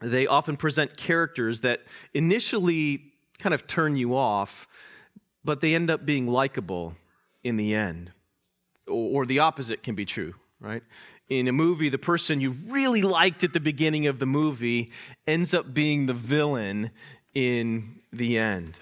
They 0.00 0.26
often 0.26 0.56
present 0.56 0.96
characters 0.96 1.60
that 1.60 1.82
initially 2.14 3.11
kind 3.42 3.54
of 3.54 3.66
turn 3.66 3.96
you 3.96 4.16
off, 4.16 4.68
but 5.44 5.60
they 5.60 5.74
end 5.74 5.90
up 5.90 6.06
being 6.06 6.28
likable 6.28 6.94
in 7.42 7.56
the 7.56 7.74
end. 7.74 8.12
Or, 8.86 9.26
the 9.26 9.40
opposite 9.40 9.82
can 9.82 9.94
be 9.94 10.04
true, 10.04 10.34
right? 10.60 10.82
In 11.28 11.48
a 11.48 11.52
movie, 11.52 11.88
the 11.88 11.98
person 11.98 12.40
you 12.40 12.50
really 12.66 13.02
liked 13.02 13.42
at 13.42 13.52
the 13.52 13.60
beginning 13.60 14.06
of 14.06 14.18
the 14.18 14.26
movie 14.26 14.92
ends 15.26 15.54
up 15.54 15.74
being 15.74 16.06
the 16.06 16.14
villain 16.14 16.90
in 17.34 18.00
the 18.12 18.38
end. 18.38 18.78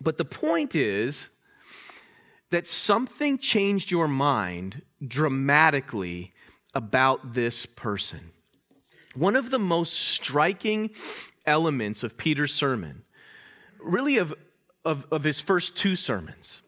But 0.00 0.16
the 0.16 0.24
point 0.24 0.74
is 0.74 1.30
that 2.50 2.66
something 2.66 3.38
changed 3.38 3.90
your 3.90 4.08
mind 4.08 4.82
dramatically 5.06 6.32
about 6.74 7.34
this 7.34 7.66
person. 7.66 8.30
One 9.14 9.36
of 9.36 9.50
the 9.50 9.58
most 9.58 9.94
striking 9.94 10.90
elements 11.46 12.02
of 12.02 12.16
Peter's 12.16 12.54
sermon 12.54 13.04
really 13.80 14.18
of, 14.18 14.34
of, 14.84 15.06
of 15.10 15.24
his 15.24 15.40
first 15.40 15.76
two 15.76 15.96
sermons 15.96 16.62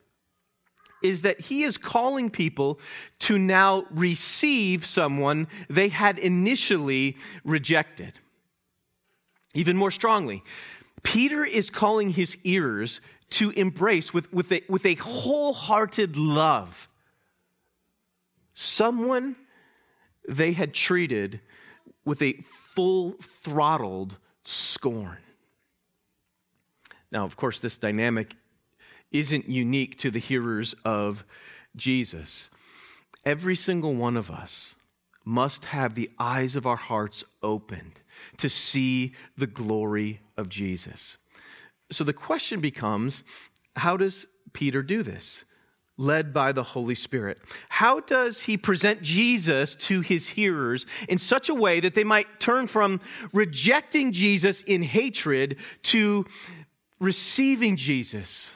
is 1.02 1.22
that 1.22 1.40
he 1.40 1.62
is 1.62 1.78
calling 1.78 2.30
people 2.30 2.78
to 3.18 3.38
now 3.38 3.86
receive 3.90 4.84
someone 4.84 5.48
they 5.68 5.88
had 5.88 6.18
initially 6.18 7.16
rejected. 7.42 8.18
Even 9.54 9.76
more 9.76 9.90
strongly, 9.90 10.42
Peter 11.02 11.44
is 11.44 11.70
calling 11.70 12.10
his 12.10 12.36
ears 12.44 13.00
to 13.30 13.50
embrace 13.50 14.12
with, 14.12 14.30
with, 14.32 14.52
a, 14.52 14.62
with 14.68 14.84
a 14.84 14.94
wholehearted 14.96 16.16
love 16.16 16.88
someone 18.52 19.36
they 20.28 20.52
had 20.52 20.74
treated 20.74 21.40
with 22.04 22.20
a 22.20 22.34
full 22.42 23.12
throttled 23.22 24.16
scorn. 24.44 25.18
Now, 27.12 27.24
of 27.24 27.36
course, 27.36 27.60
this 27.60 27.78
dynamic 27.78 28.34
isn't 29.10 29.48
unique 29.48 29.98
to 29.98 30.10
the 30.10 30.18
hearers 30.18 30.74
of 30.84 31.24
Jesus. 31.76 32.50
Every 33.24 33.56
single 33.56 33.94
one 33.94 34.16
of 34.16 34.30
us 34.30 34.76
must 35.24 35.66
have 35.66 35.94
the 35.94 36.10
eyes 36.18 36.56
of 36.56 36.66
our 36.66 36.76
hearts 36.76 37.24
opened 37.42 38.00
to 38.38 38.48
see 38.48 39.14
the 39.36 39.46
glory 39.46 40.20
of 40.36 40.48
Jesus. 40.48 41.18
So 41.90 42.04
the 42.04 42.12
question 42.12 42.60
becomes 42.60 43.24
how 43.76 43.96
does 43.96 44.26
Peter 44.52 44.82
do 44.82 45.02
this? 45.02 45.44
Led 45.96 46.32
by 46.32 46.52
the 46.52 46.62
Holy 46.62 46.94
Spirit. 46.94 47.38
How 47.68 48.00
does 48.00 48.42
he 48.42 48.56
present 48.56 49.02
Jesus 49.02 49.74
to 49.74 50.00
his 50.00 50.30
hearers 50.30 50.86
in 51.08 51.18
such 51.18 51.50
a 51.50 51.54
way 51.54 51.78
that 51.80 51.94
they 51.94 52.04
might 52.04 52.40
turn 52.40 52.66
from 52.66 53.00
rejecting 53.34 54.12
Jesus 54.12 54.62
in 54.62 54.82
hatred 54.82 55.56
to 55.82 56.24
receiving 57.00 57.76
Jesus 57.76 58.52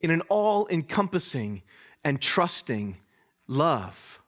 in 0.00 0.10
an 0.10 0.20
all 0.28 0.68
encompassing 0.68 1.62
and 2.04 2.20
trusting 2.20 2.98
love. 3.48 4.20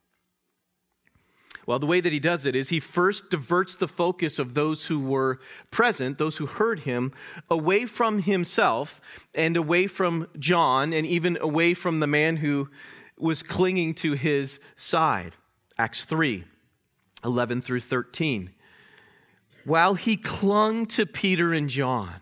Well, 1.66 1.80
the 1.80 1.86
way 1.86 2.00
that 2.00 2.12
he 2.12 2.20
does 2.20 2.46
it 2.46 2.54
is 2.54 2.68
he 2.68 2.78
first 2.78 3.28
diverts 3.28 3.74
the 3.74 3.88
focus 3.88 4.38
of 4.38 4.54
those 4.54 4.86
who 4.86 5.00
were 5.00 5.40
present, 5.72 6.16
those 6.16 6.36
who 6.36 6.46
heard 6.46 6.80
him, 6.80 7.12
away 7.50 7.86
from 7.86 8.22
himself 8.22 9.00
and 9.34 9.56
away 9.56 9.88
from 9.88 10.28
John 10.38 10.92
and 10.92 11.04
even 11.04 11.36
away 11.40 11.74
from 11.74 11.98
the 11.98 12.06
man 12.06 12.36
who 12.36 12.70
was 13.18 13.42
clinging 13.42 13.94
to 13.94 14.12
his 14.12 14.60
side. 14.76 15.32
Acts 15.76 16.04
3 16.04 16.44
11 17.24 17.60
through 17.60 17.80
13. 17.80 18.50
While 19.64 19.94
he 19.94 20.16
clung 20.16 20.86
to 20.86 21.04
Peter 21.04 21.52
and 21.52 21.68
John, 21.68 22.20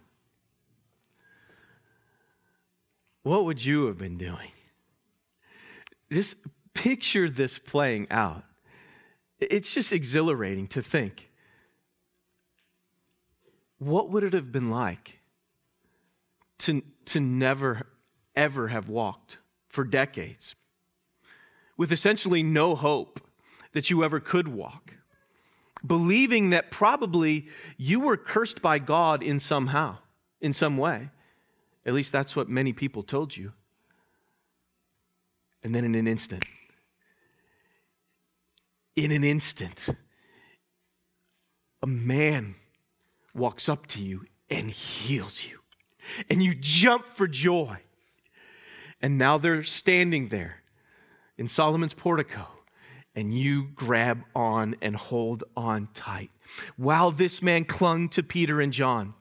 what 3.25 3.47
would 3.47 3.65
you 3.65 3.87
have 3.87 3.99
been 3.99 4.19
doing? 4.19 4.53
Just 6.13 6.37
picture 6.75 7.29
this 7.29 7.59
playing 7.59 8.07
out. 8.11 8.45
It's 9.41 9.75
just 9.75 9.93
exhilarating 9.93 10.67
to 10.69 10.83
think. 10.83 11.31
What 13.79 14.11
would 14.11 14.25
it 14.25 14.35
have 14.35 14.53
been 14.53 14.71
like 14.71 15.21
to, 16.59 16.83
to 17.07 17.19
never, 17.19 17.89
ever 18.37 18.69
have 18.69 18.89
walked 18.89 19.39
for 19.69 19.85
decades 19.85 20.55
with 21.77 21.91
essentially 21.91 22.43
no 22.43 22.75
hope 22.75 23.21
that 23.73 23.91
you 23.91 24.05
ever 24.05 24.21
could 24.21 24.49
walk? 24.49 24.95
Believing 25.85 26.51
that 26.51 26.71
probably 26.71 27.49
you 27.77 28.01
were 28.01 28.17
cursed 28.17 28.61
by 28.61 28.79
God 28.79 29.23
in 29.23 29.41
somehow, 29.41 29.99
in 30.41 30.53
some 30.53 30.77
way. 30.77 31.11
At 31.87 31.93
least 31.93 32.13
that's 32.13 32.35
what 32.35 32.49
many 32.49 32.73
people 32.73 33.03
told 33.03 33.37
you. 33.37 33.53
And 35.63 35.75
then 35.75 35.85
in 35.85 35.95
an 35.95 36.07
instant, 36.07 36.45
in 38.97 39.11
an 39.11 39.25
instant, 39.25 39.89
a 41.83 41.87
man 41.87 42.55
walks 43.35 43.69
up 43.69 43.87
to 43.89 44.03
you 44.03 44.27
and 44.51 44.71
heals 44.71 45.45
you. 45.45 45.61
And 46.31 46.43
you 46.43 46.55
jump 46.55 47.07
for 47.07 47.27
joy. 47.27 47.79
And 49.03 49.19
now 49.19 49.39
they're 49.39 49.63
standing 49.65 50.29
there 50.29 50.63
in 51.37 51.49
Solomon's 51.49 51.95
portico, 51.95 52.47
and 53.15 53.37
you 53.37 53.69
grab 53.75 54.23
on 54.35 54.77
and 54.81 54.97
hold 54.97 55.45
on 55.57 55.89
tight. 55.95 56.31
While 56.77 57.11
this 57.11 57.43
man 57.43 57.65
clung 57.65 58.09
to 58.11 58.23
Peter 58.23 58.61
and 58.61 58.73
John, 58.73 59.15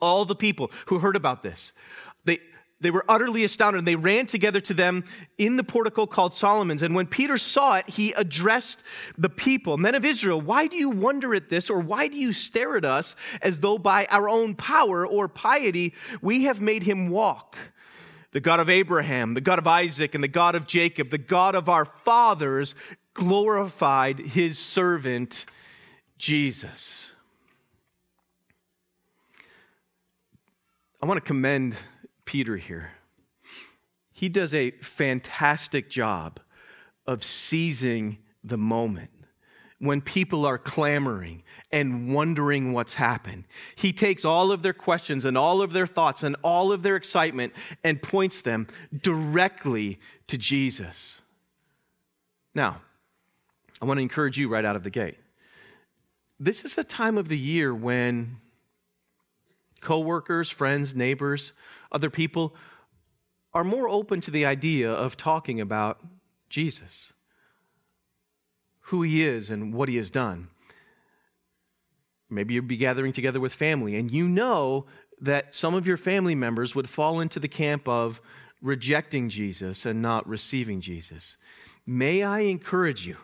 all 0.00 0.24
the 0.24 0.34
people 0.34 0.70
who 0.86 0.98
heard 0.98 1.16
about 1.16 1.42
this, 1.42 1.72
they, 2.24 2.40
they 2.80 2.90
were 2.90 3.04
utterly 3.08 3.44
astounded 3.44 3.78
and 3.78 3.88
they 3.88 3.96
ran 3.96 4.26
together 4.26 4.60
to 4.60 4.74
them 4.74 5.04
in 5.38 5.56
the 5.56 5.64
portico 5.64 6.06
called 6.06 6.34
Solomon's. 6.34 6.82
And 6.82 6.94
when 6.94 7.06
Peter 7.06 7.38
saw 7.38 7.76
it, 7.76 7.88
he 7.88 8.12
addressed 8.12 8.82
the 9.16 9.30
people, 9.30 9.78
Men 9.78 9.94
of 9.94 10.04
Israel, 10.04 10.40
why 10.40 10.66
do 10.66 10.76
you 10.76 10.90
wonder 10.90 11.34
at 11.34 11.48
this, 11.48 11.70
or 11.70 11.80
why 11.80 12.08
do 12.08 12.18
you 12.18 12.32
stare 12.32 12.76
at 12.76 12.84
us 12.84 13.16
as 13.40 13.60
though 13.60 13.78
by 13.78 14.06
our 14.10 14.28
own 14.28 14.54
power 14.54 15.06
or 15.06 15.28
piety 15.28 15.94
we 16.20 16.44
have 16.44 16.60
made 16.60 16.82
him 16.82 17.08
walk? 17.08 17.56
The 18.32 18.40
God 18.40 18.58
of 18.60 18.68
Abraham, 18.68 19.34
the 19.34 19.40
God 19.40 19.60
of 19.60 19.66
Isaac, 19.66 20.14
and 20.14 20.22
the 20.22 20.28
God 20.28 20.54
of 20.56 20.66
Jacob, 20.66 21.10
the 21.10 21.18
God 21.18 21.54
of 21.54 21.68
our 21.68 21.84
fathers, 21.84 22.74
glorified 23.14 24.18
his 24.18 24.58
servant 24.58 25.46
Jesus. 26.18 27.13
I 31.04 31.06
want 31.06 31.18
to 31.18 31.26
commend 31.26 31.76
Peter 32.24 32.56
here. 32.56 32.92
He 34.10 34.30
does 34.30 34.54
a 34.54 34.70
fantastic 34.70 35.90
job 35.90 36.40
of 37.06 37.22
seizing 37.22 38.20
the 38.42 38.56
moment 38.56 39.10
when 39.78 40.00
people 40.00 40.46
are 40.46 40.56
clamoring 40.56 41.42
and 41.70 42.14
wondering 42.14 42.72
what's 42.72 42.94
happened. 42.94 43.44
He 43.74 43.92
takes 43.92 44.24
all 44.24 44.50
of 44.50 44.62
their 44.62 44.72
questions 44.72 45.26
and 45.26 45.36
all 45.36 45.60
of 45.60 45.74
their 45.74 45.86
thoughts 45.86 46.22
and 46.22 46.36
all 46.42 46.72
of 46.72 46.82
their 46.82 46.96
excitement 46.96 47.52
and 47.84 48.00
points 48.00 48.40
them 48.40 48.66
directly 49.02 50.00
to 50.28 50.38
Jesus. 50.38 51.20
Now, 52.54 52.80
I 53.82 53.84
want 53.84 53.98
to 53.98 54.02
encourage 54.02 54.38
you 54.38 54.48
right 54.48 54.64
out 54.64 54.74
of 54.74 54.84
the 54.84 54.90
gate. 54.90 55.18
This 56.40 56.64
is 56.64 56.78
a 56.78 56.84
time 56.84 57.18
of 57.18 57.28
the 57.28 57.36
year 57.36 57.74
when 57.74 58.36
coworkers, 59.84 60.50
friends, 60.50 60.94
neighbors, 60.94 61.52
other 61.92 62.10
people 62.10 62.56
are 63.52 63.62
more 63.62 63.88
open 63.88 64.20
to 64.22 64.32
the 64.32 64.44
idea 64.44 64.90
of 64.90 65.16
talking 65.16 65.60
about 65.60 66.00
Jesus, 66.50 67.12
who 68.80 69.02
he 69.02 69.22
is 69.24 69.50
and 69.50 69.72
what 69.72 69.88
he 69.88 69.96
has 69.96 70.10
done. 70.10 70.48
Maybe 72.28 72.54
you'd 72.54 72.66
be 72.66 72.76
gathering 72.76 73.12
together 73.12 73.38
with 73.38 73.54
family, 73.54 73.94
and 73.94 74.10
you 74.10 74.28
know 74.28 74.86
that 75.20 75.54
some 75.54 75.74
of 75.74 75.86
your 75.86 75.96
family 75.96 76.34
members 76.34 76.74
would 76.74 76.88
fall 76.88 77.20
into 77.20 77.38
the 77.38 77.48
camp 77.48 77.86
of 77.86 78.20
rejecting 78.60 79.28
Jesus 79.28 79.86
and 79.86 80.02
not 80.02 80.26
receiving 80.28 80.80
Jesus. 80.80 81.36
May 81.86 82.24
I 82.24 82.40
encourage 82.40 83.06
you 83.06 83.18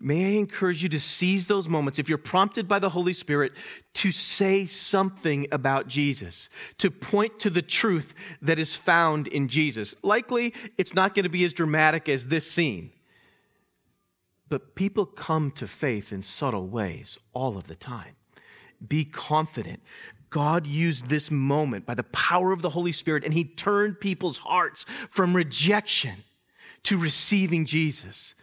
May 0.00 0.34
I 0.34 0.38
encourage 0.38 0.82
you 0.82 0.88
to 0.90 1.00
seize 1.00 1.46
those 1.46 1.68
moments, 1.68 1.98
if 1.98 2.08
you're 2.08 2.18
prompted 2.18 2.68
by 2.68 2.78
the 2.78 2.90
Holy 2.90 3.12
Spirit, 3.12 3.52
to 3.94 4.10
say 4.10 4.66
something 4.66 5.46
about 5.50 5.88
Jesus, 5.88 6.48
to 6.78 6.90
point 6.90 7.38
to 7.40 7.48
the 7.48 7.62
truth 7.62 8.12
that 8.42 8.58
is 8.58 8.76
found 8.76 9.28
in 9.28 9.48
Jesus. 9.48 9.94
Likely, 10.02 10.52
it's 10.76 10.94
not 10.94 11.14
going 11.14 11.22
to 11.22 11.30
be 11.30 11.44
as 11.44 11.52
dramatic 11.52 12.08
as 12.08 12.26
this 12.26 12.50
scene, 12.50 12.90
but 14.48 14.74
people 14.74 15.06
come 15.06 15.50
to 15.52 15.66
faith 15.66 16.12
in 16.12 16.22
subtle 16.22 16.66
ways 16.66 17.16
all 17.32 17.56
of 17.56 17.66
the 17.68 17.76
time. 17.76 18.16
Be 18.86 19.04
confident. 19.04 19.80
God 20.28 20.66
used 20.66 21.06
this 21.06 21.30
moment 21.30 21.86
by 21.86 21.94
the 21.94 22.02
power 22.02 22.52
of 22.52 22.60
the 22.60 22.70
Holy 22.70 22.92
Spirit, 22.92 23.24
and 23.24 23.32
He 23.32 23.44
turned 23.44 24.00
people's 24.00 24.38
hearts 24.38 24.84
from 25.08 25.34
rejection 25.34 26.24
to 26.82 26.98
receiving 26.98 27.64
Jesus 27.64 28.34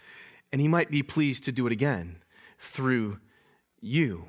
and 0.51 0.61
he 0.61 0.67
might 0.67 0.91
be 0.91 1.03
pleased 1.03 1.43
to 1.45 1.51
do 1.51 1.65
it 1.65 1.71
again 1.71 2.17
through 2.59 3.19
you. 3.79 4.25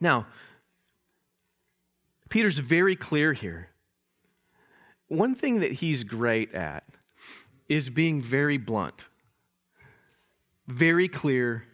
Now, 0.00 0.26
Peter's 2.28 2.58
very 2.58 2.94
clear 2.94 3.32
here. 3.32 3.70
One 5.08 5.34
thing 5.34 5.60
that 5.60 5.72
he's 5.72 6.04
great 6.04 6.52
at 6.54 6.84
is 7.68 7.90
being 7.90 8.20
very 8.20 8.58
blunt, 8.58 9.06
very 10.66 11.08
clear, 11.08 11.64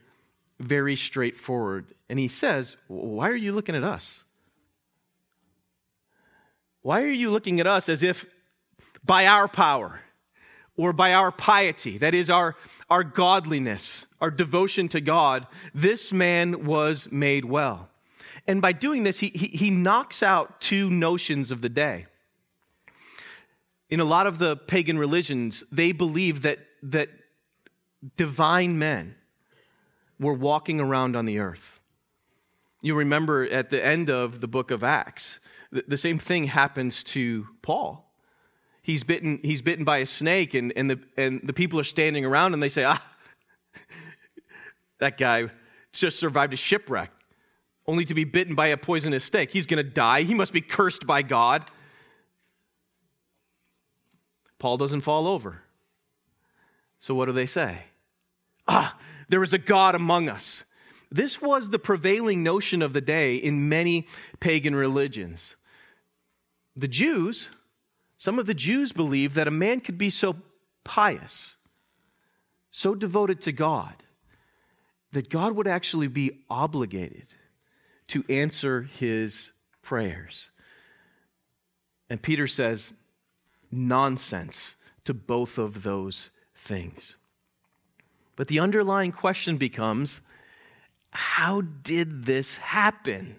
very 0.61 0.97
straightforward. 0.97 1.95
And 2.09 2.19
he 2.19 2.29
says, 2.29 2.77
Why 2.87 3.29
are 3.29 3.37
you 3.37 3.53
looking 3.53 3.75
at 3.75 3.85
us? 3.85 4.25
Why 6.83 7.03
are 7.03 7.11
you 7.11 7.31
looking 7.31 7.61
at 7.61 7.67
us 7.67 7.89
as 7.89 8.03
if 8.03 8.27
by 9.05 9.27
our 9.27 9.49
power, 9.49 10.01
or 10.76 10.93
by 10.93 11.13
our 11.13 11.30
piety, 11.30 11.99
that 11.99 12.15
is, 12.15 12.28
our, 12.28 12.56
our 12.91 13.04
godliness, 13.04 14.06
our 14.21 14.30
devotion 14.30 14.89
to 14.89 15.00
God, 15.00 15.47
this 15.73 16.13
man 16.13 16.65
was 16.65 17.10
made 17.13 17.45
well. 17.45 17.89
And 18.47 18.60
by 18.60 18.73
doing 18.73 19.04
this, 19.04 19.21
he, 19.21 19.28
he, 19.28 19.47
he 19.49 19.71
knocks 19.71 20.23
out 20.23 20.60
two 20.60 20.91
notions 20.91 21.50
of 21.50 21.60
the 21.60 21.69
day. 21.69 22.06
In 23.89 24.00
a 24.00 24.04
lot 24.04 24.26
of 24.26 24.39
the 24.39 24.56
pagan 24.56 24.99
religions, 24.99 25.63
they 25.71 25.93
believed 25.93 26.43
that, 26.43 26.58
that 26.82 27.10
divine 28.17 28.78
men 28.78 29.15
were 30.19 30.34
walking 30.34 30.80
around 30.80 31.15
on 31.15 31.25
the 31.25 31.39
earth. 31.39 31.80
You 32.82 32.95
remember 32.95 33.45
at 33.45 33.71
the 33.71 33.84
end 33.84 34.10
of 34.10 34.41
the 34.41 34.49
book 34.49 34.71
of 34.71 34.82
Acts, 34.82 35.39
the, 35.71 35.84
the 35.87 35.97
same 35.97 36.19
thing 36.19 36.45
happens 36.45 37.04
to 37.04 37.47
Paul 37.63 38.04
he's 38.84 39.02
bitten, 39.02 39.40
he's 39.42 39.62
bitten 39.62 39.84
by 39.84 39.99
a 39.99 40.06
snake, 40.06 40.54
and, 40.54 40.73
and, 40.76 40.88
the, 40.88 41.00
and 41.16 41.40
the 41.42 41.52
people 41.52 41.80
are 41.80 41.84
standing 41.84 42.25
around 42.25 42.52
and 42.52 42.62
they 42.62 42.68
say, 42.68 42.84
ah, 42.84 43.02
that 45.00 45.18
guy 45.18 45.49
just 45.92 46.18
survived 46.18 46.52
a 46.52 46.56
shipwreck, 46.56 47.10
only 47.86 48.04
to 48.04 48.14
be 48.14 48.25
bitten 48.25 48.54
by 48.54 48.68
a 48.68 48.76
poisonous 48.76 49.25
snake. 49.25 49.50
He's 49.50 49.66
going 49.66 49.84
to 49.84 49.90
die. 49.90 50.23
He 50.23 50.34
must 50.34 50.52
be 50.52 50.60
cursed 50.60 51.06
by 51.06 51.23
God. 51.23 51.64
Paul 54.58 54.76
doesn't 54.76 55.00
fall 55.00 55.26
over. 55.26 55.62
So 56.99 57.14
what 57.14 57.26
do 57.26 57.32
they 57.32 57.47
say? 57.47 57.84
Ah, 58.68 58.97
there 59.28 59.42
is 59.42 59.52
a 59.52 59.58
God 59.58 59.94
among 59.94 60.28
us. 60.28 60.64
This 61.10 61.40
was 61.40 61.70
the 61.70 61.78
prevailing 61.78 62.42
notion 62.42 62.82
of 62.82 62.92
the 62.92 63.00
day 63.00 63.36
in 63.36 63.68
many 63.68 64.06
pagan 64.40 64.75
religions. 64.75 65.56
The 66.76 66.88
Jews, 66.88 67.50
some 68.17 68.39
of 68.39 68.47
the 68.47 68.55
Jews 68.55 68.93
believed 68.93 69.35
that 69.35 69.49
a 69.49 69.53
man 69.53 69.81
could 69.81 69.99
be 69.99 70.11
so 70.11 70.37
pious, 70.85 71.57
so 72.71 72.95
devoted 72.95 73.41
to 73.43 73.53
God, 73.53 73.95
that 75.13 75.31
God 75.31 75.55
would 75.57 75.67
actually 75.67 76.09
be 76.09 76.45
obligated 76.49 77.27
to 78.09 78.25
answer 78.29 78.83
his 78.83 79.53
prayers. 79.83 80.50
And 82.11 82.21
Peter 82.21 82.47
says, 82.47 82.93
nonsense 83.71 84.77
to 85.05 85.15
both 85.15 85.59
of 85.59 85.83
those 85.83 86.31
things. 86.55 87.17
But 88.37 88.49
the 88.49 88.61
underlying 88.61 89.13
question 89.13 89.57
becomes 89.57 90.21
how 91.11 91.61
did 91.61 92.25
this 92.25 92.57
happen? 92.57 93.37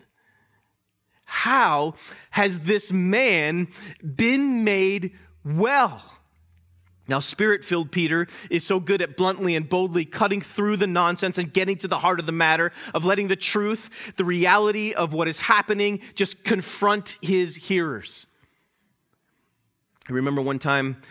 How 1.36 1.96
has 2.32 2.62
this 2.62 2.94
man 2.94 3.68
been 4.02 4.64
made 4.64 5.12
well? 5.44 6.02
Now, 7.10 7.20
spirit 7.20 7.66
filled 7.66 7.92
Peter 7.92 8.26
is 8.50 8.66
so 8.66 8.80
good 8.80 9.02
at 9.02 9.18
bluntly 9.18 9.54
and 9.54 9.68
boldly 9.68 10.06
cutting 10.06 10.40
through 10.40 10.78
the 10.78 10.88
nonsense 10.88 11.38
and 11.38 11.54
getting 11.54 11.78
to 11.80 11.90
the 11.90 12.00
heart 12.00 12.22
of 12.22 12.26
the 12.26 12.32
matter, 12.32 12.72
of 12.94 13.04
letting 13.04 13.28
the 13.28 13.36
truth, 13.36 14.14
the 14.16 14.24
reality 14.24 14.94
of 14.94 15.12
what 15.12 15.28
is 15.28 15.40
happening, 15.42 16.00
just 16.16 16.46
confront 16.46 17.20
his 17.22 17.58
hearers. 17.58 18.28
I 20.10 20.14
remember 20.14 20.42
one 20.42 20.58
time 20.58 21.02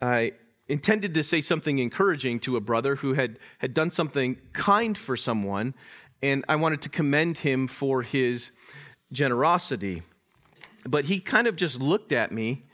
I 0.00 0.34
intended 0.68 1.12
to 1.14 1.24
say 1.24 1.40
something 1.40 1.80
encouraging 1.80 2.38
to 2.40 2.56
a 2.56 2.60
brother 2.60 2.96
who 2.96 3.14
had, 3.14 3.40
had 3.58 3.74
done 3.74 3.90
something 3.90 4.38
kind 4.52 4.96
for 4.96 5.16
someone, 5.16 5.74
and 6.22 6.44
I 6.48 6.54
wanted 6.54 6.82
to 6.82 6.88
commend 6.88 7.38
him 7.38 7.66
for 7.66 8.02
his 8.02 8.52
generosity. 9.12 10.02
But 10.84 11.06
he 11.06 11.20
kind 11.20 11.46
of 11.46 11.56
just 11.56 11.80
looked 11.80 12.12
at 12.12 12.32
me 12.32 12.64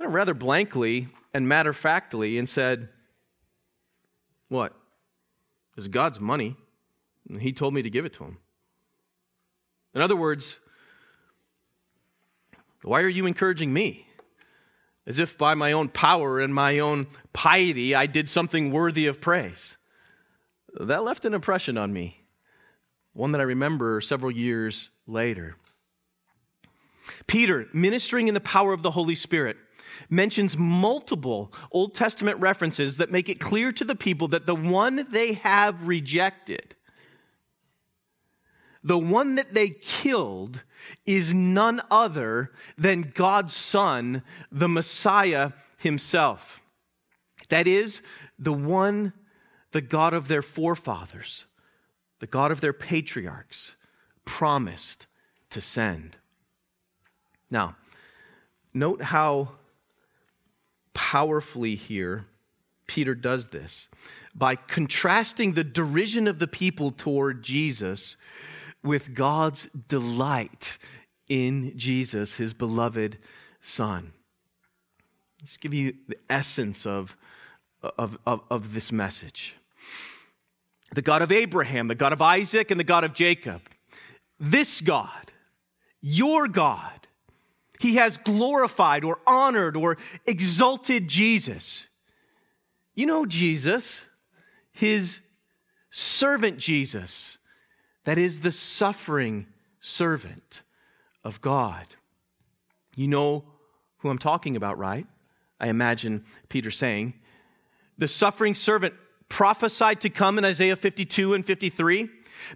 uh, 0.00 0.08
rather 0.08 0.34
blankly 0.34 1.08
and 1.34 1.48
matter 1.48 1.70
of 1.70 1.76
factly 1.76 2.38
and 2.38 2.48
said, 2.48 2.88
What? 4.48 4.74
It's 5.76 5.88
God's 5.88 6.20
money. 6.20 6.56
And 7.28 7.40
he 7.40 7.52
told 7.52 7.74
me 7.74 7.82
to 7.82 7.90
give 7.90 8.04
it 8.04 8.12
to 8.14 8.24
him. 8.24 8.38
In 9.94 10.00
other 10.00 10.16
words, 10.16 10.58
why 12.82 13.00
are 13.02 13.08
you 13.08 13.26
encouraging 13.26 13.72
me? 13.72 14.06
As 15.06 15.18
if 15.18 15.38
by 15.38 15.54
my 15.54 15.72
own 15.72 15.88
power 15.88 16.40
and 16.40 16.54
my 16.54 16.78
own 16.78 17.06
piety 17.32 17.94
I 17.94 18.06
did 18.06 18.28
something 18.28 18.70
worthy 18.70 19.06
of 19.06 19.20
praise. 19.20 19.76
That 20.78 21.02
left 21.02 21.24
an 21.24 21.34
impression 21.34 21.78
on 21.78 21.92
me 21.92 22.24
one 23.18 23.32
that 23.32 23.40
I 23.40 23.44
remember 23.44 24.00
several 24.00 24.30
years 24.30 24.90
later. 25.06 25.56
Peter, 27.26 27.68
ministering 27.72 28.28
in 28.28 28.34
the 28.34 28.40
power 28.40 28.72
of 28.72 28.82
the 28.82 28.92
Holy 28.92 29.14
Spirit, 29.14 29.56
mentions 30.08 30.56
multiple 30.56 31.52
Old 31.72 31.94
Testament 31.94 32.38
references 32.38 32.96
that 32.98 33.10
make 33.10 33.28
it 33.28 33.40
clear 33.40 33.72
to 33.72 33.84
the 33.84 33.96
people 33.96 34.28
that 34.28 34.46
the 34.46 34.54
one 34.54 35.06
they 35.10 35.32
have 35.34 35.86
rejected 35.86 36.76
the 38.82 38.98
one 38.98 39.34
that 39.34 39.54
they 39.54 39.68
killed, 39.68 40.62
is 41.04 41.34
none 41.34 41.80
other 41.90 42.52
than 42.76 43.12
God's 43.14 43.54
Son, 43.54 44.22
the 44.50 44.68
Messiah 44.68 45.52
himself. 45.76 46.62
That 47.48 47.66
is, 47.66 48.02
the 48.38 48.52
one, 48.52 49.12
the 49.72 49.80
God 49.80 50.14
of 50.14 50.28
their 50.28 50.42
forefathers, 50.42 51.46
the 52.20 52.26
God 52.26 52.50
of 52.50 52.60
their 52.60 52.72
patriarchs, 52.72 53.76
promised 54.24 55.06
to 55.50 55.60
send. 55.60 56.16
Now, 57.50 57.76
note 58.74 59.02
how 59.02 59.52
powerfully 60.92 61.74
here 61.74 62.26
Peter 62.86 63.14
does 63.14 63.48
this 63.48 63.88
by 64.34 64.56
contrasting 64.56 65.52
the 65.52 65.64
derision 65.64 66.26
of 66.26 66.38
the 66.38 66.48
people 66.48 66.90
toward 66.90 67.42
Jesus 67.42 68.16
with 68.82 69.14
God's 69.14 69.68
delight 69.88 70.78
in 71.28 71.76
Jesus, 71.76 72.36
his 72.36 72.54
beloved 72.54 73.18
Son. 73.60 74.12
Let's 75.40 75.56
give 75.56 75.74
you 75.74 75.94
the 76.08 76.18
essence 76.28 76.86
of, 76.86 77.16
of, 77.82 78.18
of, 78.26 78.40
of 78.50 78.74
this 78.74 78.90
message. 78.90 79.54
The 80.98 81.02
God 81.02 81.22
of 81.22 81.30
Abraham, 81.30 81.86
the 81.86 81.94
God 81.94 82.12
of 82.12 82.20
Isaac, 82.20 82.72
and 82.72 82.80
the 82.80 82.82
God 82.82 83.04
of 83.04 83.14
Jacob. 83.14 83.62
This 84.40 84.80
God, 84.80 85.30
your 86.00 86.48
God, 86.48 87.06
he 87.78 87.94
has 87.94 88.16
glorified 88.16 89.04
or 89.04 89.20
honored 89.24 89.76
or 89.76 89.96
exalted 90.26 91.06
Jesus. 91.06 91.86
You 92.96 93.06
know 93.06 93.26
Jesus, 93.26 94.06
his 94.72 95.20
servant 95.88 96.58
Jesus, 96.58 97.38
that 98.02 98.18
is 98.18 98.40
the 98.40 98.50
suffering 98.50 99.46
servant 99.78 100.62
of 101.22 101.40
God. 101.40 101.86
You 102.96 103.06
know 103.06 103.44
who 103.98 104.08
I'm 104.08 104.18
talking 104.18 104.56
about, 104.56 104.76
right? 104.78 105.06
I 105.60 105.68
imagine 105.68 106.24
Peter 106.48 106.72
saying. 106.72 107.14
The 107.96 108.08
suffering 108.08 108.56
servant 108.56 108.94
prophesied 109.28 110.00
to 110.02 110.10
come 110.10 110.38
in 110.38 110.44
Isaiah 110.44 110.76
52 110.76 111.34
and 111.34 111.44
53. 111.44 112.08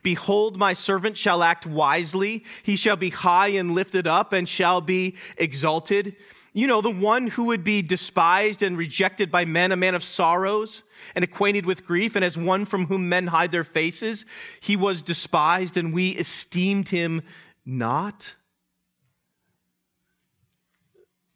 Behold, 0.02 0.56
my 0.56 0.72
servant 0.72 1.16
shall 1.16 1.42
act 1.42 1.66
wisely. 1.66 2.44
He 2.62 2.76
shall 2.76 2.96
be 2.96 3.10
high 3.10 3.48
and 3.48 3.74
lifted 3.74 4.06
up 4.06 4.32
and 4.32 4.48
shall 4.48 4.80
be 4.80 5.16
exalted. 5.36 6.16
You 6.54 6.66
know, 6.66 6.80
the 6.82 6.90
one 6.90 7.28
who 7.28 7.46
would 7.46 7.64
be 7.64 7.80
despised 7.80 8.62
and 8.62 8.76
rejected 8.76 9.30
by 9.30 9.44
men, 9.44 9.72
a 9.72 9.76
man 9.76 9.94
of 9.94 10.02
sorrows 10.02 10.82
and 11.14 11.24
acquainted 11.24 11.64
with 11.64 11.86
grief, 11.86 12.14
and 12.14 12.24
as 12.24 12.36
one 12.36 12.64
from 12.66 12.86
whom 12.86 13.08
men 13.08 13.28
hide 13.28 13.52
their 13.52 13.64
faces, 13.64 14.26
he 14.60 14.76
was 14.76 15.02
despised 15.02 15.76
and 15.76 15.94
we 15.94 16.10
esteemed 16.10 16.90
him 16.90 17.22
not. 17.64 18.34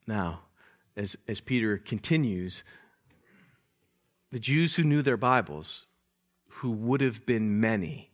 Now, 0.06 0.40
as, 0.96 1.16
as 1.26 1.40
Peter 1.40 1.78
continues, 1.78 2.62
the 4.36 4.40
Jews 4.40 4.74
who 4.74 4.82
knew 4.82 5.00
their 5.00 5.16
Bibles, 5.16 5.86
who 6.46 6.70
would 6.70 7.00
have 7.00 7.24
been 7.24 7.58
many, 7.58 8.10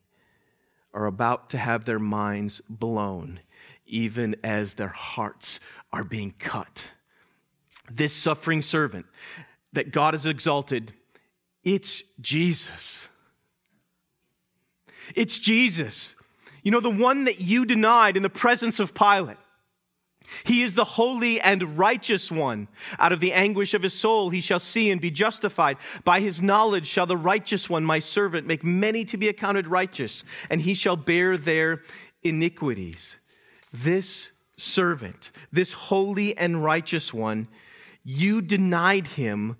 are 0.94 1.06
about 1.06 1.50
to 1.50 1.58
have 1.58 1.84
their 1.84 1.98
minds 1.98 2.60
blown, 2.68 3.40
even 3.86 4.36
as 4.44 4.74
their 4.74 4.86
hearts 4.86 5.58
are 5.92 6.04
being 6.04 6.32
cut. 6.38 6.92
This 7.90 8.12
suffering 8.12 8.62
servant 8.62 9.06
that 9.72 9.90
God 9.90 10.14
has 10.14 10.24
exalted, 10.24 10.92
it's 11.64 12.04
Jesus. 12.20 13.08
It's 15.16 15.40
Jesus. 15.40 16.14
You 16.62 16.70
know, 16.70 16.78
the 16.78 16.88
one 16.88 17.24
that 17.24 17.40
you 17.40 17.66
denied 17.66 18.16
in 18.16 18.22
the 18.22 18.30
presence 18.30 18.78
of 18.78 18.94
Pilate. 18.94 19.38
He 20.44 20.62
is 20.62 20.74
the 20.74 20.84
holy 20.84 21.40
and 21.40 21.78
righteous 21.78 22.30
one. 22.30 22.68
Out 22.98 23.12
of 23.12 23.20
the 23.20 23.32
anguish 23.32 23.74
of 23.74 23.82
his 23.82 23.94
soul 23.94 24.30
he 24.30 24.40
shall 24.40 24.58
see 24.58 24.90
and 24.90 25.00
be 25.00 25.10
justified. 25.10 25.76
By 26.04 26.20
his 26.20 26.42
knowledge 26.42 26.86
shall 26.86 27.06
the 27.06 27.16
righteous 27.16 27.68
one, 27.70 27.84
my 27.84 27.98
servant, 27.98 28.46
make 28.46 28.64
many 28.64 29.04
to 29.06 29.16
be 29.16 29.28
accounted 29.28 29.66
righteous, 29.66 30.24
and 30.50 30.60
he 30.60 30.74
shall 30.74 30.96
bear 30.96 31.36
their 31.36 31.82
iniquities. 32.22 33.16
This 33.72 34.32
servant, 34.56 35.30
this 35.50 35.72
holy 35.72 36.36
and 36.36 36.62
righteous 36.62 37.12
one, 37.12 37.48
you 38.04 38.40
denied 38.40 39.08
him, 39.08 39.56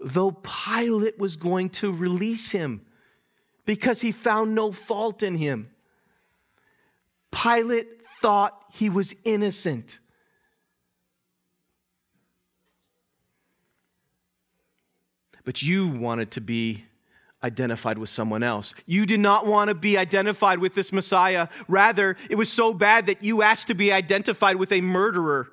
though 0.00 0.32
Pilate 0.32 1.18
was 1.18 1.36
going 1.36 1.70
to 1.70 1.92
release 1.92 2.50
him 2.50 2.82
because 3.64 4.00
he 4.00 4.12
found 4.12 4.54
no 4.54 4.72
fault 4.72 5.22
in 5.22 5.36
him. 5.36 5.70
Pilate 7.30 8.02
thought 8.20 8.62
he 8.72 8.88
was 8.88 9.14
innocent. 9.24 9.98
But 15.46 15.62
you 15.62 15.88
wanted 15.88 16.32
to 16.32 16.42
be 16.42 16.84
identified 17.42 17.98
with 17.98 18.10
someone 18.10 18.42
else. 18.42 18.74
You 18.84 19.06
did 19.06 19.20
not 19.20 19.46
want 19.46 19.68
to 19.68 19.74
be 19.74 19.96
identified 19.96 20.58
with 20.58 20.74
this 20.74 20.92
Messiah. 20.92 21.48
Rather, 21.68 22.16
it 22.28 22.34
was 22.34 22.52
so 22.52 22.74
bad 22.74 23.06
that 23.06 23.22
you 23.22 23.42
asked 23.42 23.68
to 23.68 23.74
be 23.74 23.92
identified 23.92 24.56
with 24.56 24.72
a 24.72 24.80
murderer. 24.80 25.48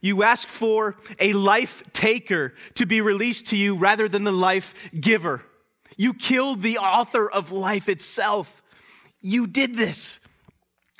You 0.00 0.22
asked 0.22 0.48
for 0.48 0.96
a 1.20 1.34
life 1.34 1.82
taker 1.92 2.54
to 2.74 2.86
be 2.86 3.02
released 3.02 3.46
to 3.48 3.56
you 3.56 3.76
rather 3.76 4.08
than 4.08 4.24
the 4.24 4.32
life 4.32 4.90
giver. 4.98 5.42
You 5.98 6.14
killed 6.14 6.62
the 6.62 6.78
author 6.78 7.30
of 7.30 7.52
life 7.52 7.90
itself. 7.90 8.62
You 9.20 9.46
did 9.46 9.74
this. 9.74 10.20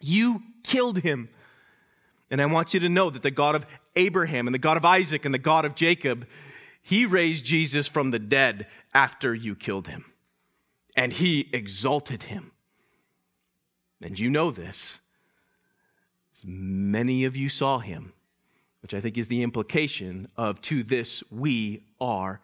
You 0.03 0.43
killed 0.63 0.99
him. 0.99 1.31
And 2.31 2.43
I 2.43 2.47
want 2.47 2.75
you 2.75 2.81
to 2.81 2.89
know 2.91 3.09
that 3.09 3.23
the 3.23 3.31
God 3.31 3.55
of 3.55 3.65
Abraham 3.95 4.47
and 4.47 4.55
the 4.55 4.59
God 4.59 4.77
of 4.77 4.85
Isaac 4.85 5.25
and 5.25 5.33
the 5.33 5.39
God 5.39 5.65
of 5.65 5.75
Jacob, 5.75 6.27
he 6.87 7.05
raised 7.05 7.45
Jesus 7.45 7.89
from 7.89 8.13
the 8.13 8.21
dead 8.21 8.69
after 8.95 9.35
you 9.35 9.57
killed 9.57 9.89
him. 9.89 10.05
And 10.97 11.13
he 11.13 11.51
exalted 11.53 12.23
him. 12.23 12.53
And 14.01 14.17
you 14.21 14.31
know 14.31 14.53
this. 14.53 15.01
Many 16.45 17.25
of 17.25 17.37
you 17.37 17.49
saw 17.49 17.81
him, 17.81 18.13
which 18.83 18.95
I 18.95 19.01
think 19.01 19.19
is 19.19 19.27
the 19.27 19.43
implication 19.43 20.29
of 20.37 20.61
to 20.63 20.85
this 20.85 21.25
we 21.29 21.83
are 22.01 22.41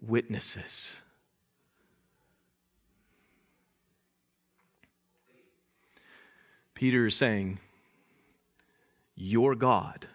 witnesses. 0.00 0.96
Peter 6.72 7.04
is 7.04 7.14
saying, 7.14 7.58
Your 9.14 9.54
God 9.54 10.08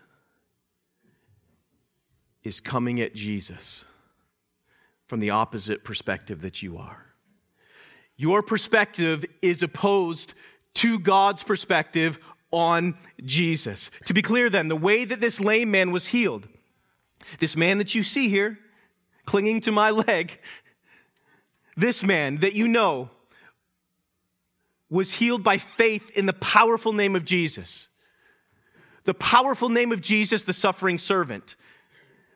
is 2.44 2.60
coming 2.60 3.00
at 3.02 3.16
Jesus 3.16 3.86
from 5.08 5.20
the 5.20 5.30
opposite 5.30 5.84
perspective 5.84 6.42
that 6.42 6.62
you 6.62 6.78
are. 6.78 7.08
Your 8.18 8.42
perspective 8.42 9.26
is 9.42 9.64
opposed 9.64 10.34
to 10.76 11.00
God's 11.00 11.44
perspective 11.44 12.20
on 12.52 12.96
Jesus. 13.24 13.90
To 14.06 14.14
be 14.14 14.22
clear, 14.22 14.50
then, 14.50 14.68
the 14.68 14.76
way 14.76 15.06
that 15.06 15.22
this 15.22 15.40
lame 15.40 15.72
man 15.72 15.92
was 15.92 16.08
healed, 16.08 16.48
this 17.40 17.56
man 17.56 17.78
that 17.78 17.96
you 17.96 18.04
see 18.04 18.30
here, 18.30 18.60
clinging 19.26 19.62
to 19.62 19.72
my 19.72 19.90
leg, 19.90 20.40
this 21.76 22.04
man 22.04 22.38
that 22.38 22.54
you 22.54 22.68
know 22.68 23.10
was 24.90 25.14
healed 25.16 25.44
by 25.44 25.58
faith 25.58 26.16
in 26.18 26.26
the 26.26 26.34
powerful 26.34 26.94
name 26.94 27.16
of 27.16 27.24
Jesus. 27.24 27.88
The 29.06 29.14
powerful 29.14 29.70
name 29.70 29.92
of 29.92 30.02
Jesus, 30.02 30.44
the 30.44 30.54
suffering 30.54 30.98
servant, 31.00 31.56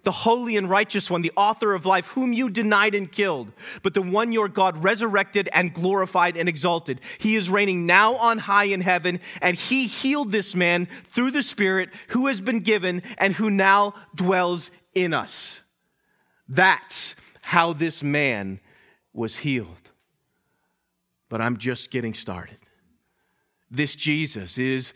the 0.05 0.11
holy 0.11 0.55
and 0.55 0.69
righteous 0.69 1.11
one, 1.11 1.21
the 1.21 1.33
author 1.35 1.73
of 1.73 1.85
life, 1.85 2.07
whom 2.07 2.31
you 2.31 2.49
denied 2.49 2.95
and 2.95 3.11
killed, 3.11 3.51
but 3.83 3.93
the 3.93 4.01
one 4.01 4.31
your 4.31 4.47
God 4.47 4.81
resurrected 4.81 5.49
and 5.51 5.73
glorified 5.73 6.37
and 6.37 6.47
exalted. 6.47 7.01
He 7.17 7.35
is 7.35 7.49
reigning 7.49 7.85
now 7.85 8.15
on 8.15 8.37
high 8.37 8.65
in 8.65 8.81
heaven, 8.81 9.19
and 9.41 9.57
he 9.57 9.87
healed 9.87 10.31
this 10.31 10.55
man 10.55 10.87
through 11.05 11.31
the 11.31 11.43
Spirit 11.43 11.89
who 12.09 12.27
has 12.27 12.39
been 12.39 12.61
given 12.61 13.03
and 13.17 13.35
who 13.35 13.49
now 13.49 13.93
dwells 14.15 14.71
in 14.93 15.13
us. 15.13 15.61
That's 16.47 17.15
how 17.41 17.73
this 17.73 18.01
man 18.01 18.61
was 19.13 19.37
healed 19.39 19.85
but 21.29 21.41
I'm 21.41 21.57
just 21.57 21.91
getting 21.91 22.13
started. 22.13 22.57
This 23.69 23.95
Jesus 23.95 24.57
is 24.57 24.93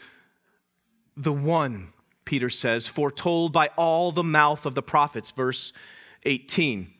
the 1.17 1.33
one, 1.33 1.89
Peter 2.29 2.51
says, 2.51 2.85
foretold 2.85 3.51
by 3.51 3.71
all 3.75 4.11
the 4.11 4.21
mouth 4.21 4.67
of 4.67 4.75
the 4.75 4.83
prophets, 4.83 5.31
verse 5.31 5.73
18. 6.25 6.93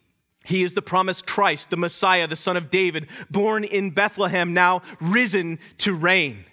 He 0.44 0.64
is 0.64 0.74
the 0.74 0.82
promised 0.82 1.28
Christ, 1.28 1.70
the 1.70 1.78
Messiah, 1.78 2.26
the 2.26 2.36
son 2.36 2.58
of 2.58 2.72
David, 2.72 3.08
born 3.30 3.64
in 3.64 3.92
Bethlehem, 3.92 4.56
now 4.56 4.82
risen 5.00 5.60
to 5.78 5.94
reign. 5.94 6.46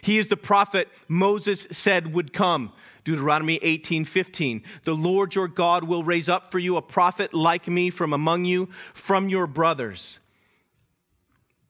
He 0.00 0.16
is 0.16 0.28
the 0.28 0.36
prophet 0.36 0.86
Moses 1.08 1.66
said 1.72 2.14
would 2.14 2.32
come. 2.32 2.72
Deuteronomy 3.02 3.58
18, 3.62 4.04
15. 4.04 4.62
The 4.84 4.94
Lord 4.94 5.34
your 5.34 5.48
God 5.48 5.82
will 5.82 6.04
raise 6.04 6.28
up 6.28 6.52
for 6.52 6.60
you 6.60 6.76
a 6.76 6.82
prophet 6.82 7.34
like 7.34 7.66
me 7.66 7.90
from 7.90 8.12
among 8.12 8.44
you, 8.44 8.66
from 8.94 9.28
your 9.28 9.48
brothers. 9.48 10.20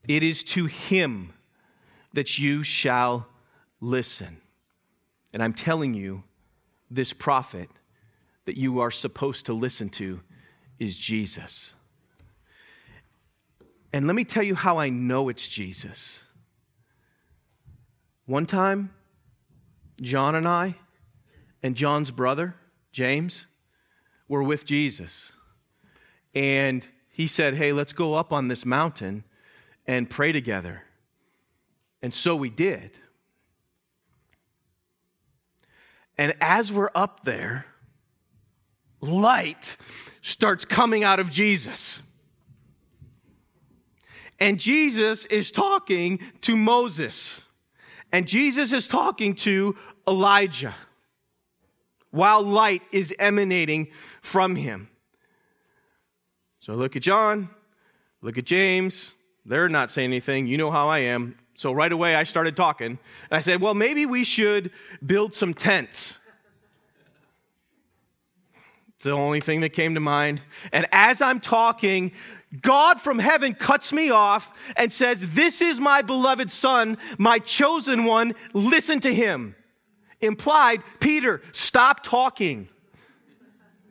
It 0.06 0.22
is 0.22 0.42
to 0.42 0.66
him 0.66 1.32
that 2.12 2.38
you 2.38 2.62
shall 2.62 3.28
listen. 3.80 4.42
And 5.32 5.42
I'm 5.42 5.54
telling 5.54 5.94
you, 5.94 6.24
this 6.90 7.12
prophet 7.12 7.70
that 8.44 8.56
you 8.56 8.80
are 8.80 8.90
supposed 8.90 9.46
to 9.46 9.52
listen 9.52 9.88
to 9.90 10.20
is 10.78 10.96
Jesus. 10.96 11.74
And 13.92 14.06
let 14.06 14.16
me 14.16 14.24
tell 14.24 14.42
you 14.42 14.54
how 14.54 14.78
I 14.78 14.88
know 14.88 15.28
it's 15.28 15.46
Jesus. 15.46 16.24
One 18.26 18.46
time, 18.46 18.90
John 20.00 20.34
and 20.34 20.46
I, 20.46 20.76
and 21.62 21.74
John's 21.74 22.10
brother, 22.10 22.54
James, 22.92 23.46
were 24.28 24.42
with 24.42 24.64
Jesus. 24.64 25.32
And 26.34 26.86
he 27.10 27.26
said, 27.26 27.54
Hey, 27.54 27.72
let's 27.72 27.92
go 27.92 28.14
up 28.14 28.32
on 28.32 28.48
this 28.48 28.64
mountain 28.64 29.24
and 29.86 30.08
pray 30.08 30.32
together. 30.32 30.84
And 32.00 32.14
so 32.14 32.36
we 32.36 32.48
did. 32.48 32.92
And 36.20 36.34
as 36.42 36.70
we're 36.70 36.90
up 36.94 37.24
there, 37.24 37.64
light 39.00 39.78
starts 40.20 40.66
coming 40.66 41.02
out 41.02 41.18
of 41.18 41.30
Jesus. 41.30 42.02
And 44.38 44.60
Jesus 44.60 45.24
is 45.24 45.50
talking 45.50 46.20
to 46.42 46.58
Moses. 46.58 47.40
And 48.12 48.28
Jesus 48.28 48.70
is 48.70 48.86
talking 48.86 49.34
to 49.36 49.76
Elijah 50.06 50.74
while 52.10 52.42
light 52.42 52.82
is 52.92 53.14
emanating 53.18 53.88
from 54.20 54.56
him. 54.56 54.90
So 56.58 56.74
look 56.74 56.96
at 56.96 57.02
John, 57.02 57.48
look 58.20 58.36
at 58.36 58.44
James. 58.44 59.14
They're 59.46 59.70
not 59.70 59.90
saying 59.90 60.10
anything. 60.10 60.48
You 60.48 60.58
know 60.58 60.70
how 60.70 60.86
I 60.86 60.98
am. 60.98 61.36
So 61.60 61.72
right 61.72 61.92
away 61.92 62.14
I 62.14 62.22
started 62.22 62.56
talking. 62.56 62.86
And 62.86 62.98
I 63.30 63.42
said, 63.42 63.60
well, 63.60 63.74
maybe 63.74 64.06
we 64.06 64.24
should 64.24 64.70
build 65.04 65.34
some 65.34 65.52
tents. 65.52 66.18
It's 68.96 69.04
the 69.04 69.10
only 69.10 69.42
thing 69.42 69.60
that 69.60 69.74
came 69.74 69.92
to 69.92 70.00
mind. 70.00 70.40
And 70.72 70.86
as 70.90 71.20
I'm 71.20 71.38
talking, 71.38 72.12
God 72.62 72.98
from 72.98 73.18
heaven 73.18 73.52
cuts 73.52 73.92
me 73.92 74.08
off 74.08 74.72
and 74.74 74.90
says, 74.90 75.34
This 75.34 75.60
is 75.60 75.78
my 75.78 76.00
beloved 76.00 76.50
son, 76.50 76.96
my 77.18 77.38
chosen 77.38 78.06
one. 78.06 78.34
Listen 78.54 78.98
to 79.00 79.12
him. 79.14 79.54
Implied, 80.22 80.82
Peter, 80.98 81.42
stop 81.52 82.02
talking. 82.02 82.70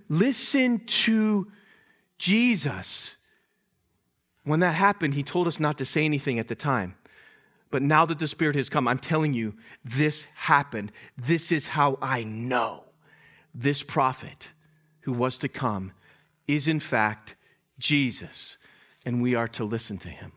Listen 0.07 0.79
to 0.87 1.51
Jesus. 2.17 3.15
When 4.43 4.59
that 4.61 4.73
happened, 4.73 5.13
he 5.13 5.21
told 5.21 5.47
us 5.47 5.59
not 5.59 5.77
to 5.77 5.85
say 5.85 6.03
anything 6.03 6.39
at 6.39 6.47
the 6.47 6.55
time. 6.55 6.95
But 7.71 7.81
now 7.81 8.05
that 8.05 8.19
the 8.19 8.27
Spirit 8.27 8.55
has 8.55 8.69
come, 8.69 8.87
I'm 8.87 8.97
telling 8.97 9.33
you, 9.33 9.55
this 9.85 10.25
happened. 10.35 10.91
This 11.17 11.51
is 11.51 11.67
how 11.67 11.99
I 12.01 12.23
know 12.23 12.85
this 13.53 13.83
prophet 13.83 14.49
who 15.01 15.13
was 15.13 15.37
to 15.39 15.47
come 15.47 15.91
is 16.47 16.67
in 16.67 16.79
fact 16.79 17.35
Jesus, 17.77 18.57
and 19.05 19.21
we 19.21 19.35
are 19.35 19.47
to 19.49 19.63
listen 19.63 19.97
to 19.99 20.09
him. 20.09 20.31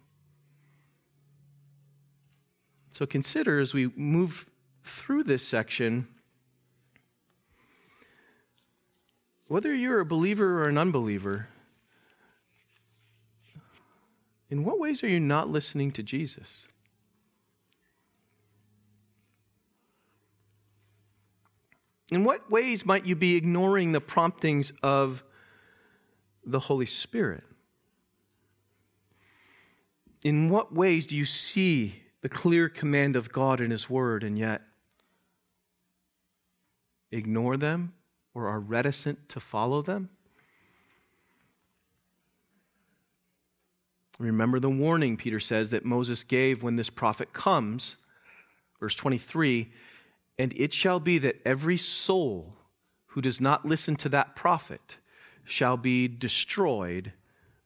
So 2.92 3.06
consider 3.06 3.58
as 3.58 3.72
we 3.72 3.90
move 3.96 4.46
through 4.84 5.24
this 5.24 5.46
section 5.46 6.08
whether 9.48 9.74
you're 9.74 10.00
a 10.00 10.06
believer 10.06 10.62
or 10.62 10.68
an 10.68 10.78
unbeliever, 10.78 11.48
in 14.48 14.64
what 14.64 14.78
ways 14.78 15.04
are 15.04 15.08
you 15.08 15.20
not 15.20 15.50
listening 15.50 15.92
to 15.92 16.02
Jesus? 16.02 16.66
In 22.12 22.24
what 22.24 22.50
ways 22.50 22.84
might 22.84 23.06
you 23.06 23.16
be 23.16 23.36
ignoring 23.36 23.92
the 23.92 24.00
promptings 24.00 24.70
of 24.82 25.24
the 26.44 26.60
Holy 26.60 26.84
Spirit? 26.84 27.42
In 30.22 30.50
what 30.50 30.74
ways 30.74 31.06
do 31.06 31.16
you 31.16 31.24
see 31.24 32.02
the 32.20 32.28
clear 32.28 32.68
command 32.68 33.16
of 33.16 33.32
God 33.32 33.62
in 33.62 33.70
His 33.70 33.88
Word 33.88 34.24
and 34.24 34.38
yet 34.38 34.60
ignore 37.10 37.56
them 37.56 37.94
or 38.34 38.46
are 38.46 38.60
reticent 38.60 39.30
to 39.30 39.40
follow 39.40 39.80
them? 39.80 40.10
Remember 44.18 44.60
the 44.60 44.68
warning, 44.68 45.16
Peter 45.16 45.40
says, 45.40 45.70
that 45.70 45.86
Moses 45.86 46.24
gave 46.24 46.62
when 46.62 46.76
this 46.76 46.90
prophet 46.90 47.32
comes. 47.32 47.96
Verse 48.78 48.96
23 48.96 49.72
and 50.38 50.52
it 50.56 50.72
shall 50.72 51.00
be 51.00 51.18
that 51.18 51.40
every 51.44 51.78
soul 51.78 52.56
who 53.08 53.20
does 53.20 53.40
not 53.40 53.64
listen 53.64 53.96
to 53.96 54.08
that 54.08 54.34
prophet 54.34 54.96
shall 55.44 55.76
be 55.76 56.08
destroyed 56.08 57.12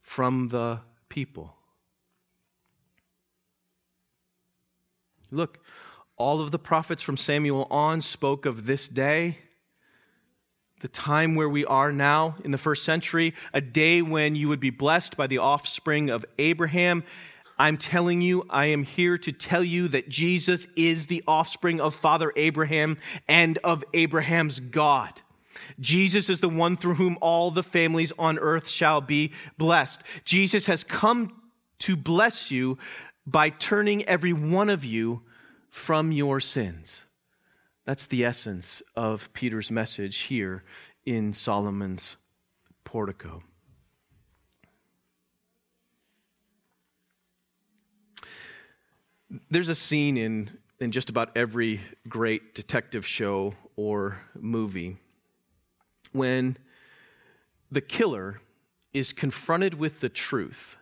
from 0.00 0.48
the 0.48 0.81
people. 1.09 1.55
Look, 5.31 5.59
all 6.16 6.40
of 6.40 6.50
the 6.50 6.59
prophets 6.59 7.02
from 7.02 7.16
Samuel 7.16 7.66
on 7.70 8.00
spoke 8.00 8.46
of 8.46 8.66
this 8.66 8.88
day, 8.88 9.38
the 10.81 10.88
time 10.88 11.35
where 11.35 11.48
we 11.48 11.64
are 11.64 11.92
now 11.92 12.37
in 12.44 12.50
the 12.50 12.59
first 12.59 12.85
century, 12.85 13.35
a 13.52 13.61
day 13.61 14.02
when 14.02 14.35
you 14.35 14.48
would 14.48 14.61
be 14.61 14.70
blessed 14.70 15.16
by 15.16 15.26
the 15.26 15.38
offspring 15.38 16.11
of 16.11 16.24
Abraham 16.38 17.02
I'm 17.59 17.79
telling 17.79 18.21
you, 18.21 18.45
I 18.51 18.66
am 18.66 18.83
here 18.83 19.16
to 19.19 19.33
tell 19.33 19.64
you 19.64 19.88
that 19.88 20.09
Jesus 20.09 20.66
is 20.77 21.07
the 21.07 21.25
offspring 21.27 21.81
of 21.81 21.95
Father 21.95 22.33
Abraham 22.37 22.99
and 23.27 23.59
of 23.59 23.85
Abraham's 23.95 24.61
God. 24.61 25.23
Jesus 25.81 26.29
is 26.29 26.40
the 26.40 26.49
one 26.49 26.77
through 26.77 26.95
whom 26.95 27.16
all 27.21 27.51
the 27.51 27.62
families 27.62 28.12
on 28.19 28.38
earth 28.38 28.69
shall 28.69 29.01
be 29.01 29.33
blessed. 29.57 30.03
Jesus 30.25 30.66
has 30.66 30.85
come 30.85 31.40
to 31.79 31.97
bless 31.97 32.51
you 32.51 32.77
by 33.27 33.51
turning 33.51 34.05
every 34.05 34.33
one 34.33 34.69
of 34.69 34.85
you 34.85 35.23
from 35.71 36.12
your 36.12 36.40
sins. 36.40 37.07
That's 37.85 38.07
the 38.07 38.25
essence 38.25 38.83
of 38.95 39.33
Peter's 39.33 39.71
message 39.71 40.19
here 40.19 40.64
in 41.05 41.33
Solomon's 41.33 42.16
portico. 42.85 43.42
There's 49.51 49.68
a 49.68 49.75
scene 49.75 50.16
in, 50.16 50.51
in 50.81 50.92
just 50.92 51.11
about 51.11 51.37
every 51.37 51.81
great 52.09 52.55
detective 52.55 53.07
show 53.07 53.55
or 53.75 54.20
movie 54.35 54.99
when 56.12 56.57
the 57.70 57.81
killer 57.81 58.40
is 58.92 59.12
confronted 59.12 59.75
with 59.75 60.01
the 60.01 60.09
truth 60.09 60.77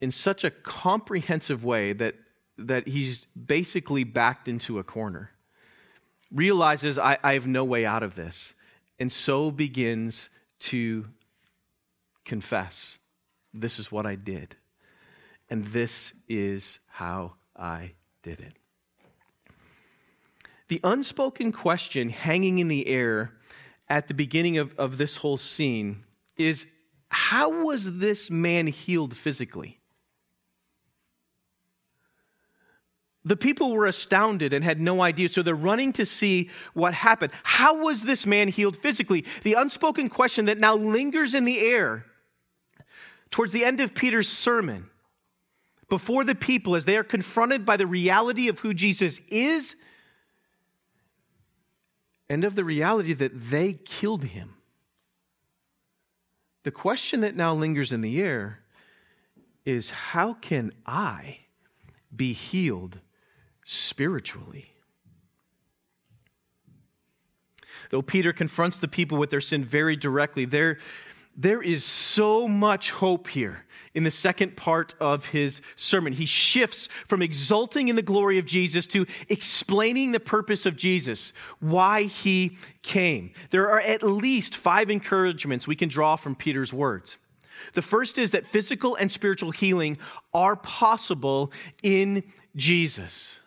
in 0.00 0.10
such 0.10 0.44
a 0.44 0.50
comprehensive 0.50 1.64
way 1.64 1.92
that, 1.92 2.14
that 2.56 2.88
he's 2.88 3.26
basically 3.34 4.04
backed 4.04 4.48
into 4.48 4.78
a 4.78 4.84
corner, 4.84 5.30
realizes, 6.32 6.98
I, 6.98 7.18
I 7.22 7.34
have 7.34 7.46
no 7.46 7.64
way 7.64 7.84
out 7.84 8.02
of 8.02 8.14
this, 8.14 8.54
and 8.98 9.10
so 9.10 9.50
begins 9.50 10.30
to 10.58 11.06
confess 12.24 12.98
this 13.52 13.78
is 13.78 13.90
what 13.90 14.06
I 14.06 14.14
did, 14.14 14.56
and 15.50 15.66
this 15.66 16.12
is 16.28 16.80
how 16.88 17.34
I 17.58 17.92
did 18.22 18.40
it. 18.40 18.54
The 20.68 20.80
unspoken 20.82 21.52
question 21.52 22.08
hanging 22.08 22.58
in 22.58 22.68
the 22.68 22.86
air 22.88 23.32
at 23.88 24.08
the 24.08 24.14
beginning 24.14 24.58
of, 24.58 24.74
of 24.78 24.98
this 24.98 25.18
whole 25.18 25.36
scene 25.36 26.04
is 26.36 26.66
how 27.08 27.64
was 27.64 27.98
this 27.98 28.30
man 28.30 28.66
healed 28.66 29.16
physically? 29.16 29.78
The 33.24 33.36
people 33.36 33.72
were 33.72 33.86
astounded 33.86 34.52
and 34.52 34.62
had 34.62 34.80
no 34.80 35.02
idea, 35.02 35.28
so 35.28 35.42
they're 35.42 35.54
running 35.54 35.92
to 35.94 36.06
see 36.06 36.48
what 36.74 36.94
happened. 36.94 37.32
How 37.42 37.82
was 37.82 38.02
this 38.02 38.24
man 38.26 38.48
healed 38.48 38.76
physically? 38.76 39.24
The 39.42 39.54
unspoken 39.54 40.08
question 40.08 40.44
that 40.44 40.58
now 40.58 40.76
lingers 40.76 41.34
in 41.34 41.44
the 41.44 41.58
air 41.58 42.06
towards 43.30 43.52
the 43.52 43.64
end 43.64 43.80
of 43.80 43.94
Peter's 43.94 44.28
sermon 44.28 44.90
before 45.88 46.24
the 46.24 46.34
people 46.34 46.74
as 46.74 46.84
they 46.84 46.96
are 46.96 47.04
confronted 47.04 47.64
by 47.64 47.76
the 47.76 47.86
reality 47.86 48.48
of 48.48 48.60
who 48.60 48.74
Jesus 48.74 49.20
is 49.28 49.76
and 52.28 52.44
of 52.44 52.54
the 52.54 52.64
reality 52.64 53.12
that 53.12 53.50
they 53.50 53.74
killed 53.74 54.24
him. 54.24 54.54
The 56.64 56.72
question 56.72 57.20
that 57.20 57.36
now 57.36 57.54
lingers 57.54 57.92
in 57.92 58.00
the 58.00 58.20
air 58.20 58.60
is 59.64 59.90
how 59.90 60.34
can 60.34 60.72
I 60.84 61.38
be 62.14 62.32
healed 62.32 63.00
spiritually? 63.64 64.72
Though 67.90 68.02
Peter 68.02 68.32
confronts 68.32 68.78
the 68.78 68.88
people 68.88 69.16
with 69.18 69.30
their 69.30 69.40
sin 69.40 69.64
very 69.64 69.94
directly, 69.94 70.44
there, 70.44 70.78
there 71.36 71.60
is 71.60 71.84
so 71.84 72.48
much 72.48 72.90
hope 72.92 73.28
here 73.28 73.66
in 73.94 74.04
the 74.04 74.10
second 74.10 74.56
part 74.56 74.94
of 74.98 75.26
his 75.26 75.60
sermon. 75.76 76.14
He 76.14 76.24
shifts 76.24 76.88
from 77.06 77.20
exulting 77.20 77.88
in 77.88 77.96
the 77.96 78.02
glory 78.02 78.38
of 78.38 78.46
Jesus 78.46 78.86
to 78.88 79.06
explaining 79.28 80.12
the 80.12 80.20
purpose 80.20 80.64
of 80.64 80.76
Jesus, 80.76 81.34
why 81.60 82.04
he 82.04 82.56
came. 82.82 83.32
There 83.50 83.70
are 83.70 83.80
at 83.80 84.02
least 84.02 84.56
five 84.56 84.90
encouragements 84.90 85.66
we 85.66 85.76
can 85.76 85.90
draw 85.90 86.16
from 86.16 86.34
Peter's 86.34 86.72
words. 86.72 87.18
The 87.74 87.82
first 87.82 88.16
is 88.16 88.30
that 88.30 88.46
physical 88.46 88.94
and 88.96 89.12
spiritual 89.12 89.50
healing 89.50 89.98
are 90.32 90.56
possible 90.56 91.52
in 91.82 92.22
Jesus. 92.54 93.40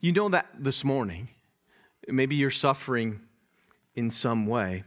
You 0.00 0.12
know 0.12 0.28
that 0.30 0.46
this 0.58 0.82
morning. 0.82 1.28
Maybe 2.06 2.36
you're 2.36 2.50
suffering 2.50 3.20
in 3.94 4.10
some 4.10 4.46
way 4.46 4.84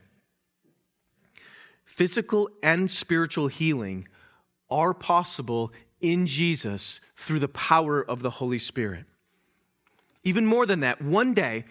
physical 1.98 2.48
and 2.62 2.92
spiritual 2.92 3.48
healing 3.48 4.08
are 4.70 4.94
possible 4.94 5.74
in 6.00 6.28
Jesus 6.28 7.00
through 7.16 7.40
the 7.40 7.48
power 7.48 8.00
of 8.08 8.22
the 8.22 8.30
Holy 8.30 8.60
Spirit. 8.60 9.06
Even 10.24 10.46
more 10.46 10.68
than 10.68 10.82
that, 10.82 11.02
one 11.02 11.34
day, 11.34 11.66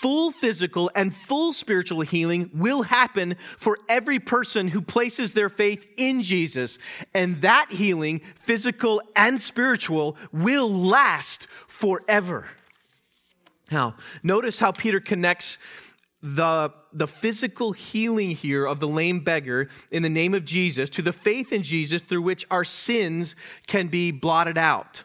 full 0.00 0.32
physical 0.32 0.90
and 0.96 1.14
full 1.14 1.52
spiritual 1.52 2.00
healing 2.00 2.50
will 2.52 2.82
happen 2.82 3.36
for 3.58 3.78
every 3.88 4.18
person 4.18 4.66
who 4.66 4.80
places 4.80 5.34
their 5.34 5.48
faith 5.48 5.86
in 5.96 6.22
Jesus. 6.22 6.76
And 7.14 7.40
that 7.42 7.70
healing, 7.70 8.22
physical 8.34 9.00
and 9.14 9.40
spiritual, 9.40 10.16
will 10.32 10.68
last 10.68 11.46
forever. 11.68 12.48
Now, 13.70 13.94
notice 14.24 14.58
how 14.58 14.72
Peter 14.72 14.98
connects 14.98 15.58
the, 16.22 16.72
the 16.92 17.06
physical 17.06 17.72
healing 17.72 18.30
here 18.30 18.66
of 18.66 18.80
the 18.80 18.88
lame 18.88 19.20
beggar 19.20 19.68
in 19.90 20.02
the 20.02 20.08
name 20.08 20.34
of 20.34 20.44
Jesus 20.44 20.90
to 20.90 21.02
the 21.02 21.12
faith 21.12 21.52
in 21.52 21.62
Jesus 21.62 22.02
through 22.02 22.22
which 22.22 22.44
our 22.50 22.64
sins 22.64 23.34
can 23.66 23.88
be 23.88 24.10
blotted 24.10 24.58
out 24.58 25.04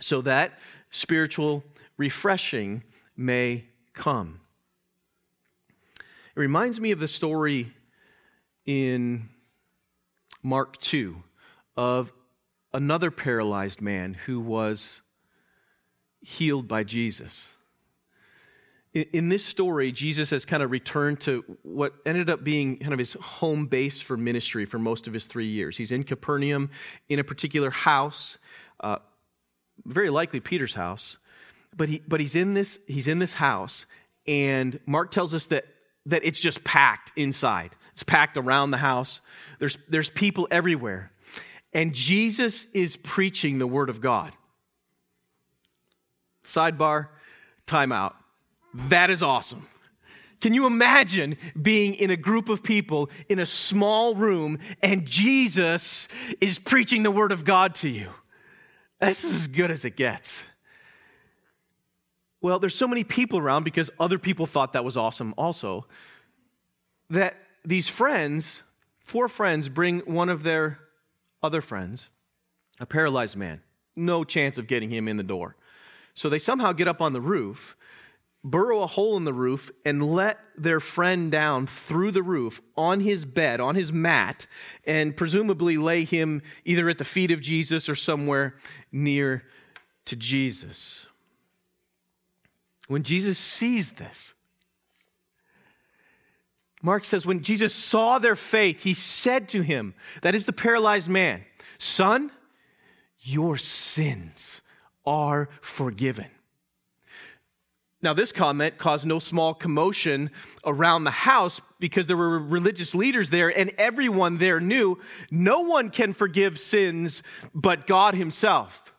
so 0.00 0.20
that 0.22 0.58
spiritual 0.90 1.62
refreshing 1.96 2.82
may 3.16 3.64
come. 3.92 4.40
It 5.98 6.40
reminds 6.40 6.80
me 6.80 6.90
of 6.90 7.00
the 7.00 7.08
story 7.08 7.72
in 8.66 9.28
Mark 10.42 10.78
2 10.78 11.22
of 11.76 12.12
another 12.72 13.10
paralyzed 13.10 13.80
man 13.80 14.14
who 14.14 14.40
was 14.40 15.02
healed 16.20 16.66
by 16.66 16.82
Jesus 16.82 17.56
in 18.94 19.28
this 19.28 19.44
story, 19.44 19.90
Jesus 19.90 20.30
has 20.30 20.44
kind 20.44 20.62
of 20.62 20.70
returned 20.70 21.20
to 21.22 21.44
what 21.62 21.94
ended 22.06 22.30
up 22.30 22.44
being 22.44 22.78
kind 22.78 22.92
of 22.92 22.98
his 23.00 23.14
home 23.14 23.66
base 23.66 24.00
for 24.00 24.16
ministry 24.16 24.64
for 24.66 24.78
most 24.78 25.08
of 25.08 25.12
his 25.12 25.26
three 25.26 25.48
years. 25.48 25.76
He's 25.76 25.90
in 25.90 26.04
Capernaum 26.04 26.70
in 27.08 27.18
a 27.18 27.24
particular 27.24 27.70
house, 27.70 28.38
uh, 28.80 28.98
very 29.84 30.10
likely 30.10 30.38
Peter's 30.38 30.74
house, 30.74 31.18
but, 31.76 31.88
he, 31.88 32.02
but 32.06 32.20
he's, 32.20 32.36
in 32.36 32.54
this, 32.54 32.78
he's 32.86 33.08
in 33.08 33.18
this 33.18 33.34
house, 33.34 33.84
and 34.28 34.78
Mark 34.86 35.10
tells 35.10 35.34
us 35.34 35.46
that, 35.46 35.64
that 36.06 36.24
it's 36.24 36.38
just 36.38 36.62
packed 36.62 37.10
inside. 37.16 37.74
It's 37.94 38.04
packed 38.04 38.36
around 38.36 38.70
the 38.70 38.76
house, 38.78 39.20
there's, 39.58 39.76
there's 39.88 40.10
people 40.10 40.46
everywhere. 40.52 41.10
And 41.72 41.92
Jesus 41.92 42.68
is 42.72 42.96
preaching 42.96 43.58
the 43.58 43.66
word 43.66 43.90
of 43.90 44.00
God. 44.00 44.32
Sidebar, 46.44 47.08
timeout 47.66 48.12
that 48.74 49.10
is 49.10 49.22
awesome. 49.22 49.66
Can 50.40 50.52
you 50.52 50.66
imagine 50.66 51.38
being 51.60 51.94
in 51.94 52.10
a 52.10 52.16
group 52.16 52.48
of 52.48 52.62
people 52.62 53.08
in 53.28 53.38
a 53.38 53.46
small 53.46 54.14
room 54.14 54.58
and 54.82 55.06
Jesus 55.06 56.08
is 56.40 56.58
preaching 56.58 57.02
the 57.02 57.10
word 57.10 57.32
of 57.32 57.44
God 57.44 57.74
to 57.76 57.88
you? 57.88 58.10
This 59.00 59.24
is 59.24 59.34
as 59.34 59.48
good 59.48 59.70
as 59.70 59.84
it 59.84 59.96
gets. 59.96 60.44
Well, 62.42 62.58
there's 62.58 62.74
so 62.74 62.86
many 62.86 63.04
people 63.04 63.38
around 63.38 63.64
because 63.64 63.90
other 63.98 64.18
people 64.18 64.44
thought 64.44 64.74
that 64.74 64.84
was 64.84 64.98
awesome 64.98 65.32
also 65.38 65.86
that 67.08 67.36
these 67.64 67.88
friends, 67.88 68.62
four 68.98 69.28
friends, 69.28 69.70
bring 69.70 70.00
one 70.00 70.28
of 70.28 70.42
their 70.42 70.78
other 71.42 71.62
friends, 71.62 72.10
a 72.80 72.86
paralyzed 72.86 73.36
man. 73.36 73.62
No 73.96 74.24
chance 74.24 74.58
of 74.58 74.66
getting 74.66 74.90
him 74.90 75.08
in 75.08 75.16
the 75.16 75.22
door. 75.22 75.56
So 76.12 76.28
they 76.28 76.38
somehow 76.38 76.72
get 76.72 76.86
up 76.86 77.00
on 77.00 77.14
the 77.14 77.20
roof 77.22 77.76
burrow 78.44 78.82
a 78.82 78.86
hole 78.86 79.16
in 79.16 79.24
the 79.24 79.32
roof 79.32 79.70
and 79.84 80.06
let 80.06 80.38
their 80.56 80.78
friend 80.78 81.32
down 81.32 81.66
through 81.66 82.10
the 82.10 82.22
roof 82.22 82.60
on 82.76 83.00
his 83.00 83.24
bed, 83.24 83.58
on 83.58 83.74
his 83.74 83.92
mat, 83.92 84.46
and 84.86 85.16
presumably 85.16 85.78
lay 85.78 86.04
him 86.04 86.42
either 86.64 86.88
at 86.90 86.98
the 86.98 87.04
feet 87.04 87.30
of 87.30 87.40
Jesus 87.40 87.88
or 87.88 87.94
somewhere 87.94 88.54
near 88.92 89.44
to 90.04 90.14
Jesus. 90.14 91.06
When 92.86 93.02
Jesus 93.02 93.38
sees 93.38 93.92
this, 93.92 94.34
Mark 96.82 97.06
says, 97.06 97.24
when 97.24 97.42
Jesus 97.42 97.74
saw 97.74 98.18
their 98.18 98.36
faith, 98.36 98.82
he 98.82 98.92
said 98.92 99.48
to 99.48 99.62
him, 99.62 99.94
that 100.20 100.34
is 100.34 100.44
the 100.44 100.52
paralyzed 100.52 101.08
man, 101.08 101.46
Son, 101.78 102.30
your 103.20 103.56
sins 103.56 104.60
are 105.06 105.48
forgiven. 105.62 106.28
Now, 108.04 108.12
this 108.12 108.32
comment 108.32 108.76
caused 108.76 109.06
no 109.06 109.18
small 109.18 109.54
commotion 109.54 110.30
around 110.62 111.04
the 111.04 111.10
house 111.10 111.62
because 111.80 112.04
there 112.04 112.18
were 112.18 112.38
religious 112.38 112.94
leaders 112.94 113.30
there, 113.30 113.48
and 113.48 113.72
everyone 113.78 114.36
there 114.36 114.60
knew 114.60 115.00
no 115.30 115.60
one 115.60 115.88
can 115.88 116.12
forgive 116.12 116.58
sins 116.58 117.22
but 117.54 117.86
God 117.86 118.14
Himself. 118.14 118.92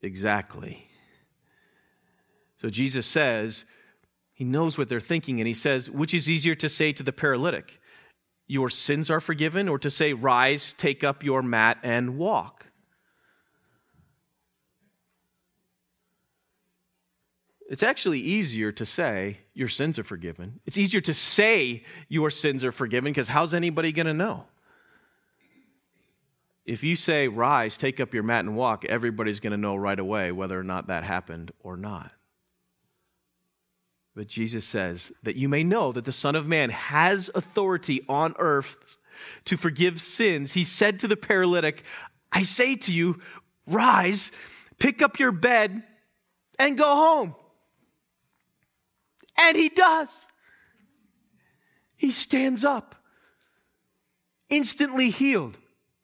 Exactly. 0.00 0.88
So 2.56 2.70
Jesus 2.70 3.04
says, 3.04 3.66
He 4.32 4.44
knows 4.44 4.78
what 4.78 4.88
they're 4.88 4.98
thinking, 4.98 5.38
and 5.38 5.46
He 5.46 5.52
says, 5.52 5.90
which 5.90 6.14
is 6.14 6.30
easier 6.30 6.54
to 6.54 6.70
say 6.70 6.94
to 6.94 7.02
the 7.02 7.12
paralytic, 7.12 7.82
Your 8.46 8.70
sins 8.70 9.10
are 9.10 9.20
forgiven, 9.20 9.68
or 9.68 9.78
to 9.78 9.90
say, 9.90 10.14
Rise, 10.14 10.72
take 10.78 11.04
up 11.04 11.22
your 11.22 11.42
mat, 11.42 11.76
and 11.82 12.16
walk? 12.16 12.61
It's 17.72 17.82
actually 17.82 18.20
easier 18.20 18.70
to 18.70 18.84
say 18.84 19.38
your 19.54 19.66
sins 19.66 19.98
are 19.98 20.04
forgiven. 20.04 20.60
It's 20.66 20.76
easier 20.76 21.00
to 21.00 21.14
say 21.14 21.84
your 22.06 22.30
sins 22.30 22.64
are 22.64 22.70
forgiven 22.70 23.10
because 23.10 23.28
how's 23.28 23.54
anybody 23.54 23.92
going 23.92 24.08
to 24.08 24.12
know? 24.12 24.44
If 26.66 26.84
you 26.84 26.96
say, 26.96 27.28
rise, 27.28 27.78
take 27.78 27.98
up 27.98 28.12
your 28.12 28.24
mat 28.24 28.44
and 28.44 28.56
walk, 28.56 28.84
everybody's 28.84 29.40
going 29.40 29.52
to 29.52 29.56
know 29.56 29.74
right 29.74 29.98
away 29.98 30.32
whether 30.32 30.60
or 30.60 30.62
not 30.62 30.88
that 30.88 31.02
happened 31.02 31.50
or 31.60 31.78
not. 31.78 32.12
But 34.14 34.26
Jesus 34.26 34.66
says 34.66 35.10
that 35.22 35.36
you 35.36 35.48
may 35.48 35.64
know 35.64 35.92
that 35.92 36.04
the 36.04 36.12
Son 36.12 36.36
of 36.36 36.46
Man 36.46 36.68
has 36.68 37.30
authority 37.34 38.04
on 38.06 38.34
earth 38.38 38.98
to 39.46 39.56
forgive 39.56 39.98
sins. 39.98 40.52
He 40.52 40.64
said 40.64 41.00
to 41.00 41.08
the 41.08 41.16
paralytic, 41.16 41.84
I 42.30 42.42
say 42.42 42.76
to 42.76 42.92
you, 42.92 43.22
rise, 43.66 44.30
pick 44.78 45.00
up 45.00 45.18
your 45.18 45.32
bed, 45.32 45.84
and 46.58 46.76
go 46.76 46.84
home. 46.84 47.34
And 49.42 49.56
he 49.56 49.68
does. 49.68 50.28
He 51.96 52.12
stands 52.12 52.64
up, 52.64 52.94
instantly 54.48 55.10
healed, 55.10 55.58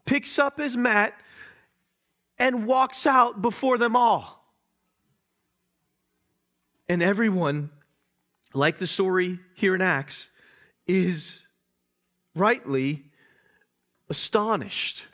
picks 0.04 0.38
up 0.38 0.58
his 0.58 0.76
mat, 0.76 1.14
and 2.38 2.66
walks 2.66 3.06
out 3.06 3.42
before 3.42 3.78
them 3.78 3.96
all. 3.96 4.44
And 6.88 7.02
everyone, 7.02 7.70
like 8.54 8.78
the 8.78 8.86
story 8.86 9.40
here 9.54 9.74
in 9.74 9.82
Acts, 9.82 10.30
is 10.86 11.46
rightly 12.34 13.04
astonished. 14.08 15.06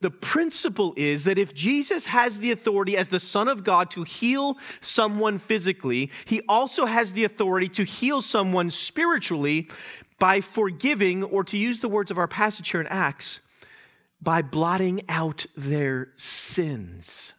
The 0.00 0.10
principle 0.10 0.94
is 0.96 1.24
that 1.24 1.38
if 1.38 1.54
Jesus 1.54 2.06
has 2.06 2.38
the 2.38 2.52
authority 2.52 2.96
as 2.96 3.08
the 3.08 3.18
Son 3.18 3.48
of 3.48 3.64
God 3.64 3.90
to 3.90 4.04
heal 4.04 4.56
someone 4.80 5.38
physically, 5.38 6.10
he 6.24 6.40
also 6.48 6.86
has 6.86 7.12
the 7.12 7.24
authority 7.24 7.68
to 7.70 7.84
heal 7.84 8.20
someone 8.22 8.70
spiritually 8.70 9.68
by 10.20 10.40
forgiving, 10.40 11.24
or 11.24 11.44
to 11.44 11.56
use 11.56 11.80
the 11.80 11.88
words 11.88 12.10
of 12.10 12.18
our 12.18 12.28
passage 12.28 12.70
here 12.70 12.80
in 12.80 12.86
Acts, 12.88 13.40
by 14.20 14.42
blotting 14.42 15.02
out 15.08 15.46
their 15.56 16.08
sins. 16.16 17.34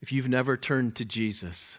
If 0.00 0.10
you've 0.10 0.28
never 0.28 0.56
turned 0.56 0.96
to 0.96 1.04
Jesus, 1.04 1.78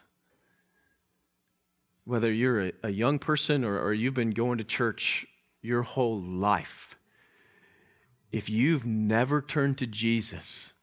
whether 2.06 2.32
you're 2.32 2.72
a, 2.84 2.90
young 2.90 3.20
person 3.20 3.64
or 3.64 3.94
you've 3.94 4.14
been 4.14 4.32
going 4.32 4.58
to 4.60 4.64
church 4.64 5.26
your 5.62 5.82
whole 5.82 6.20
life, 6.22 6.96
if 8.34 8.50
you've 8.50 8.86
never 8.86 9.42
turned 9.42 9.78
to 9.78 9.88
Jesus 9.88 10.74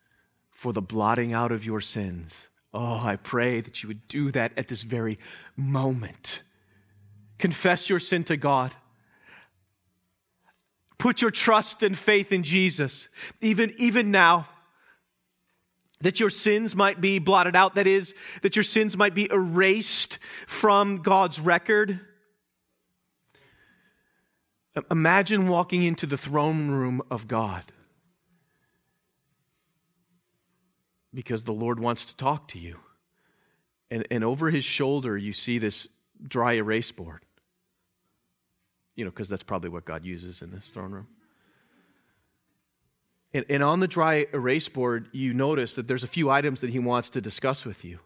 for 0.51 0.73
the 0.73 0.81
blotting 0.81 1.35
out 1.35 1.53
of 1.53 1.67
your 1.67 1.83
sins, 1.83 2.49
Oh, 2.73 3.01
I 3.03 3.17
pray 3.17 3.61
that 3.61 3.83
you 3.83 3.89
would 3.89 4.07
do 4.07 4.31
that 4.31 4.53
at 4.57 4.69
this 4.69 4.83
very 4.83 5.19
moment. 5.57 6.43
Confess 7.39 7.91
your 7.91 7.99
sin 7.99 8.25
to 8.25 8.37
God. 8.37 8.75
Put 10.99 11.23
your 11.23 11.31
trust 11.31 11.83
and 11.83 11.97
faith 11.97 12.31
in 12.31 12.43
Jesus, 12.43 13.09
even, 13.41 13.73
even 13.79 14.11
now 14.11 14.49
that 16.03 16.21
your 16.21 16.31
sins 16.31 16.77
might 16.77 17.01
be 17.01 17.19
blotted 17.19 17.57
out, 17.57 17.75
that 17.75 17.87
is, 17.87 18.15
that 18.43 18.55
your 18.55 18.63
sins 18.63 18.97
might 18.97 19.15
be 19.15 19.29
erased 19.31 20.19
from 20.47 20.99
God's 20.99 21.41
record. 21.41 22.01
Imagine 24.91 25.49
walking 25.49 25.83
into 25.83 26.07
the 26.07 26.17
throne 26.17 26.71
room 26.71 27.03
of 27.11 27.27
God 27.27 27.65
because 31.13 31.45
the 31.45 31.53
Lord 31.53 31.81
wants 31.81 32.05
to 32.05 32.17
talk 32.17 32.47
to 32.49 32.59
you. 32.59 32.79
And, 33.91 34.07
and 34.11 34.23
over 34.23 34.51
his 34.51 34.65
shoulder, 34.65 35.19
you 35.19 35.33
see 35.33 35.59
this 35.59 35.89
dry 36.23 36.53
erase 36.53 36.93
board. 36.93 37.25
You 38.95 39.05
know, 39.05 39.11
because 39.11 39.29
that's 39.29 39.43
probably 39.43 39.71
what 39.71 39.85
God 39.85 40.05
uses 40.05 40.43
in 40.43 40.53
this 40.53 40.71
throne 40.71 40.93
room. 40.93 41.09
And, 43.33 43.45
and 43.49 43.63
on 43.63 43.81
the 43.81 43.89
dry 43.89 44.27
erase 44.33 44.69
board, 44.69 45.09
you 45.13 45.33
notice 45.33 45.75
that 45.75 45.89
there's 45.89 46.05
a 46.05 46.09
few 46.09 46.31
items 46.31 46.61
that 46.61 46.71
he 46.71 46.79
wants 46.79 47.11
to 47.11 47.21
discuss 47.21 47.65
with 47.65 47.85
you. 47.85 48.01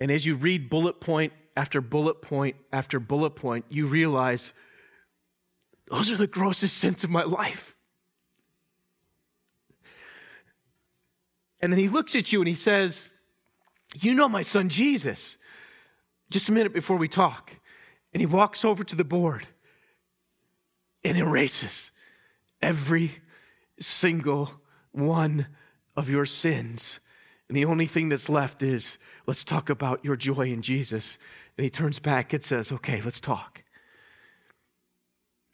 And 0.00 0.10
as 0.10 0.26
you 0.26 0.34
read 0.34 0.68
bullet 0.70 1.00
point 1.00 1.32
after 1.56 1.80
bullet 1.80 2.22
point 2.22 2.56
after 2.72 2.98
bullet 2.98 3.30
point, 3.30 3.66
you 3.68 3.86
realize 3.86 4.52
those 5.92 6.10
are 6.10 6.16
the 6.16 6.26
grossest 6.26 6.78
sins 6.78 7.04
of 7.04 7.10
my 7.10 7.22
life. 7.22 7.76
And 11.60 11.70
then 11.70 11.78
he 11.78 11.90
looks 11.90 12.16
at 12.16 12.32
you 12.32 12.40
and 12.40 12.48
he 12.48 12.54
says, 12.54 13.10
You 13.94 14.14
know 14.14 14.26
my 14.26 14.40
son 14.40 14.70
Jesus. 14.70 15.36
Just 16.30 16.48
a 16.48 16.52
minute 16.52 16.72
before 16.72 16.96
we 16.96 17.08
talk. 17.08 17.52
And 18.14 18.22
he 18.22 18.26
walks 18.26 18.64
over 18.64 18.82
to 18.82 18.96
the 18.96 19.04
board 19.04 19.46
and 21.04 21.18
erases 21.18 21.90
every 22.62 23.20
single 23.78 24.50
one 24.92 25.46
of 25.94 26.08
your 26.08 26.24
sins. 26.24 27.00
And 27.48 27.56
the 27.56 27.66
only 27.66 27.86
thing 27.86 28.08
that's 28.08 28.30
left 28.30 28.62
is, 28.62 28.96
let's 29.26 29.44
talk 29.44 29.68
about 29.68 30.02
your 30.02 30.16
joy 30.16 30.50
in 30.50 30.62
Jesus. 30.62 31.18
And 31.58 31.64
he 31.64 31.70
turns 31.70 31.98
back 31.98 32.32
and 32.32 32.42
says, 32.42 32.72
okay, 32.72 33.02
let's 33.02 33.20
talk. 33.20 33.61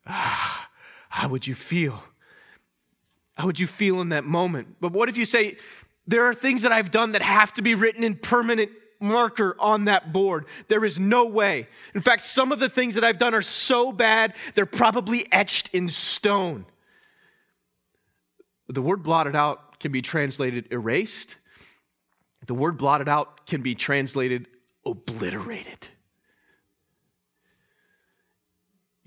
Ah, 0.07 0.71
how 1.09 1.29
would 1.29 1.47
you 1.47 1.55
feel? 1.55 2.03
How 3.37 3.47
would 3.47 3.59
you 3.59 3.67
feel 3.67 4.01
in 4.01 4.09
that 4.11 4.25
moment? 4.25 4.77
But 4.81 4.93
what 4.93 5.09
if 5.09 5.17
you 5.17 5.25
say, 5.25 5.57
there 6.07 6.25
are 6.25 6.35
things 6.35 6.63
that 6.63 6.73
I've 6.73 6.91
done 6.91 7.13
that 7.13 7.23
have 7.23 7.53
to 7.55 7.63
be 7.63 7.75
written 7.75 8.03
in 8.03 8.17
permanent 8.17 8.71
marker 9.01 9.57
on 9.61 9.85
that 9.85 10.13
board. 10.13 10.47
There 10.69 10.85
is 10.85 10.99
no 10.99 11.27
way. 11.27 11.69
In 11.95 12.01
fact, 12.01 12.23
some 12.23 12.51
of 12.51 12.59
the 12.59 12.69
things 12.69 12.95
that 12.95 13.05
I've 13.05 13.19
done 13.19 13.35
are 13.35 13.43
so 13.43 13.93
bad, 13.93 14.35
they're 14.55 14.67
probably 14.67 15.27
etched 15.31 15.71
in 15.73 15.89
stone. 15.89 16.67
The 18.69 18.83
word 18.83 19.03
blotted 19.03 19.37
out 19.37 19.79
can 19.81 19.93
be 19.93 20.03
translated 20.03 20.69
erased. 20.71 21.37
The 22.47 22.55
word 22.55 22.77
blotted 22.77 23.09
out 23.09 23.47
can 23.47 23.63
be 23.63 23.75
translated 23.75 24.47
obliterated. 24.85 25.89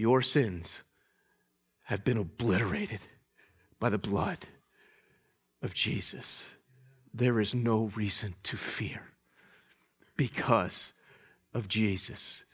Your 0.01 0.23
sins 0.23 0.81
have 1.83 2.03
been 2.03 2.17
obliterated 2.17 3.01
by 3.79 3.91
the 3.91 3.99
blood 3.99 4.39
of 5.61 5.75
Jesus. 5.75 6.43
There 7.13 7.39
is 7.39 7.53
no 7.53 7.91
reason 7.95 8.33
to 8.41 8.57
fear 8.57 9.09
because 10.17 10.93
of 11.53 11.67
Jesus. 11.67 12.45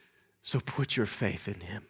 So 0.44 0.60
put 0.60 0.98
your 0.98 1.06
faith 1.06 1.48
in 1.48 1.62
him. 1.62 1.84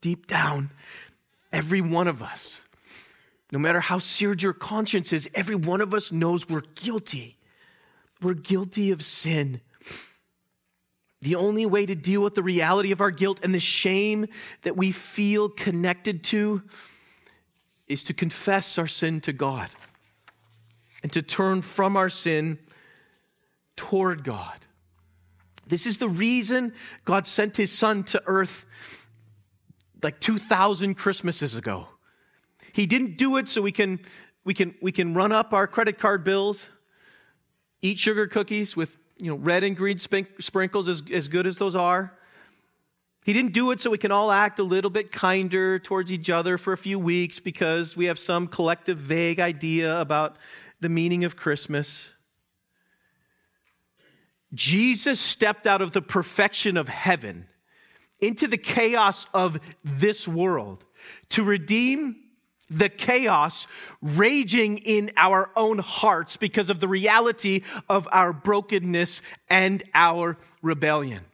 deep 0.00 0.26
down, 0.26 0.70
every 1.52 1.82
one 1.82 2.08
of 2.08 2.22
us, 2.22 2.62
no 3.52 3.58
matter 3.58 3.80
how 3.80 3.98
seared 3.98 4.40
your 4.40 4.54
conscience 4.54 5.12
is, 5.12 5.28
every 5.34 5.54
one 5.54 5.82
of 5.82 5.92
us 5.92 6.10
knows 6.10 6.48
we're 6.48 6.62
guilty. 6.74 7.36
We're 8.22 8.34
guilty 8.34 8.90
of 8.90 9.02
sin. 9.02 9.60
The 11.22 11.34
only 11.34 11.66
way 11.66 11.84
to 11.86 11.94
deal 11.94 12.22
with 12.22 12.34
the 12.34 12.42
reality 12.42 12.92
of 12.92 13.00
our 13.00 13.10
guilt 13.10 13.40
and 13.42 13.54
the 13.54 13.60
shame 13.60 14.26
that 14.62 14.76
we 14.76 14.90
feel 14.90 15.48
connected 15.48 16.24
to 16.24 16.62
is 17.88 18.04
to 18.04 18.14
confess 18.14 18.78
our 18.78 18.86
sin 18.86 19.20
to 19.22 19.32
God 19.32 19.68
and 21.02 21.12
to 21.12 21.22
turn 21.22 21.62
from 21.62 21.96
our 21.96 22.08
sin 22.08 22.58
toward 23.76 24.24
God. 24.24 24.58
This 25.66 25.86
is 25.86 25.98
the 25.98 26.08
reason 26.08 26.74
God 27.04 27.26
sent 27.26 27.56
his 27.56 27.72
son 27.72 28.02
to 28.04 28.22
earth 28.26 28.66
like 30.02 30.20
2,000 30.20 30.94
Christmases 30.94 31.56
ago. 31.56 31.88
He 32.72 32.86
didn't 32.86 33.18
do 33.18 33.36
it 33.36 33.48
so 33.48 33.62
we 33.62 33.72
can, 33.72 34.00
we 34.44 34.54
can, 34.54 34.74
we 34.80 34.92
can 34.92 35.14
run 35.14 35.32
up 35.32 35.52
our 35.52 35.66
credit 35.66 35.98
card 35.98 36.24
bills, 36.24 36.68
eat 37.82 37.98
sugar 37.98 38.26
cookies 38.26 38.76
with 38.76 38.98
you 39.16 39.30
know, 39.30 39.36
red 39.36 39.64
and 39.64 39.76
green 39.76 39.98
sprinkles, 39.98 40.88
as, 40.88 41.02
as 41.12 41.28
good 41.28 41.46
as 41.46 41.58
those 41.58 41.76
are. 41.76 42.16
He 43.24 43.34
didn't 43.34 43.52
do 43.52 43.70
it 43.70 43.80
so 43.80 43.90
we 43.90 43.98
can 43.98 44.12
all 44.12 44.32
act 44.32 44.58
a 44.58 44.62
little 44.62 44.90
bit 44.90 45.12
kinder 45.12 45.78
towards 45.78 46.10
each 46.10 46.30
other 46.30 46.56
for 46.56 46.72
a 46.72 46.78
few 46.78 46.98
weeks 46.98 47.38
because 47.38 47.96
we 47.96 48.06
have 48.06 48.18
some 48.18 48.46
collective 48.46 48.96
vague 48.96 49.38
idea 49.38 50.00
about 50.00 50.36
the 50.80 50.88
meaning 50.88 51.24
of 51.24 51.36
Christmas. 51.36 52.10
Jesus 54.54 55.20
stepped 55.20 55.66
out 55.66 55.82
of 55.82 55.92
the 55.92 56.02
perfection 56.02 56.78
of 56.78 56.88
heaven 56.88 57.46
into 58.20 58.46
the 58.46 58.58
chaos 58.58 59.26
of 59.34 59.58
this 59.84 60.26
world 60.26 60.84
to 61.28 61.44
redeem 61.44 62.16
the 62.70 62.88
chaos 62.88 63.66
raging 64.00 64.78
in 64.78 65.10
our 65.16 65.50
own 65.56 65.78
hearts 65.78 66.36
because 66.36 66.70
of 66.70 66.80
the 66.80 66.88
reality 66.88 67.62
of 67.88 68.08
our 68.12 68.32
brokenness 68.32 69.20
and 69.48 69.82
our 69.92 70.38
rebellion. 70.62 71.24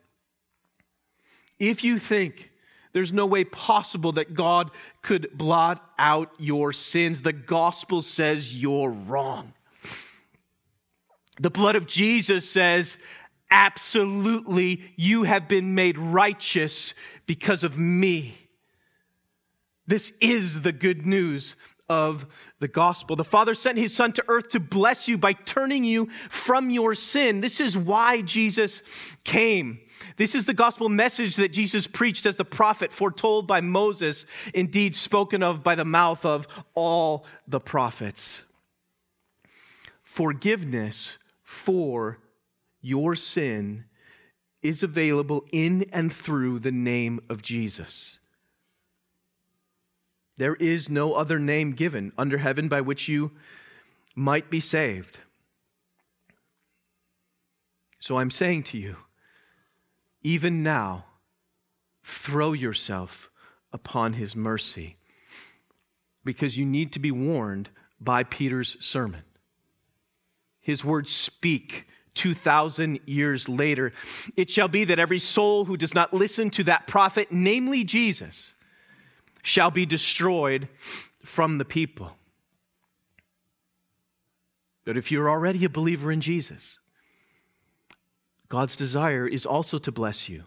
If 1.59 1.84
you 1.84 1.99
think 1.99 2.51
there's 2.93 3.12
no 3.12 3.26
way 3.26 3.45
possible 3.45 4.12
that 4.12 4.34
God 4.34 4.70
could 5.03 5.28
blot 5.34 5.84
out 5.99 6.32
your 6.39 6.72
sins, 6.72 7.22
the 7.22 7.32
gospel 7.32 8.01
says 8.01 8.61
you're 8.61 8.91
wrong. 8.91 9.53
The 11.39 11.51
blood 11.51 11.76
of 11.76 11.87
Jesus 11.87 12.49
says, 12.49 12.97
Absolutely, 13.51 14.82
you 14.97 15.22
have 15.22 15.47
been 15.47 15.74
made 15.74 15.99
righteous 15.99 16.95
because 17.26 17.62
of 17.62 17.78
me. 17.78 18.45
This 19.87 20.12
is 20.20 20.62
the 20.62 20.72
good 20.72 21.07
news 21.07 21.57
of 21.89 22.26
the 22.59 22.68
gospel. 22.68 23.14
The 23.14 23.24
Father 23.24 23.55
sent 23.55 23.78
his 23.78 23.95
Son 23.95 24.12
to 24.12 24.24
earth 24.28 24.49
to 24.51 24.61
bless 24.61 25.09
you 25.09 25.16
by 25.16 25.32
turning 25.32 25.84
you 25.84 26.07
from 26.28 26.70
your 26.70 26.95
sin. 26.95 27.41
This 27.41 27.61
is 27.61 27.78
why 27.78 28.22
Jesus 28.22 28.82
came. 29.24 29.78
This 30.16 30.34
is 30.34 30.45
the 30.47 30.55
gospel 30.55 30.89
message 30.89 31.37
that 31.37 31.53
Jesus 31.53 31.87
preached 31.87 32.26
as 32.26 32.37
the 32.37 32.45
prophet 32.45 32.91
foretold 32.91 33.47
by 33.47 33.61
Moses, 33.61 34.26
indeed 34.53 34.97
spoken 34.97 35.43
of 35.43 35.62
by 35.62 35.74
the 35.74 35.84
mouth 35.84 36.24
of 36.24 36.47
all 36.74 37.24
the 37.47 37.61
prophets. 37.61 38.43
Forgiveness 40.03 41.18
for 41.43 42.18
your 42.80 43.14
sin 43.14 43.84
is 44.62 44.82
available 44.82 45.45
in 45.53 45.84
and 45.93 46.12
through 46.12 46.59
the 46.59 46.72
name 46.72 47.20
of 47.28 47.43
Jesus. 47.43 48.18
There 50.37 50.55
is 50.57 50.91
no 50.91 51.14
other 51.14 51.39
name 51.39 51.72
given 51.72 52.12
under 52.18 52.39
heaven 52.39 52.68
by 52.68 52.80
which 52.80 53.09
you 53.09 53.32
might 54.14 54.51
be 54.51 54.61
saved. 54.61 55.18
So 57.99 58.18
I'm 58.18 58.30
saying 58.30 58.64
to 58.64 58.78
you, 58.78 58.97
even 60.22 60.62
now, 60.62 61.07
throw 62.03 62.53
yourself 62.53 63.30
upon 63.72 64.14
his 64.14 64.37
mercy 64.37 64.97
because 66.24 66.59
you 66.59 66.64
need 66.64 66.93
to 66.93 66.99
be 66.99 67.11
warned 67.11 67.70
by 68.01 68.24
Peter's 68.24 68.76
sermon. 68.84 69.22
His 70.61 70.84
words 70.84 71.12
speak 71.12 71.87
2,000 72.14 73.01
years 73.07 73.49
later. 73.49 73.93
It 74.37 74.51
shall 74.51 74.68
be 74.68 74.84
that 74.84 74.99
every 74.99 75.18
soul 75.18 75.66
who 75.66 75.76
does 75.76 75.95
not 75.95 76.12
listen 76.12 76.51
to 76.51 76.64
that 76.64 76.87
prophet, 76.87 77.28
namely 77.30 77.84
Jesus, 77.84 78.55
shall 79.47 79.70
be 79.70 79.86
destroyed 79.86 80.68
from 81.22 81.59
the 81.59 81.64
people. 81.64 82.16
But 84.84 84.97
if 84.97 85.12
you're 85.12 85.30
already 85.30 85.64
a 85.64 85.68
believer 85.68 86.11
in 86.11 86.20
Jesus, 86.20 86.80
God's 88.49 88.74
desire 88.74 89.24
is 89.24 89.47
also 89.47 89.78
to 89.78 89.92
bless 89.92 90.28
you. 90.28 90.47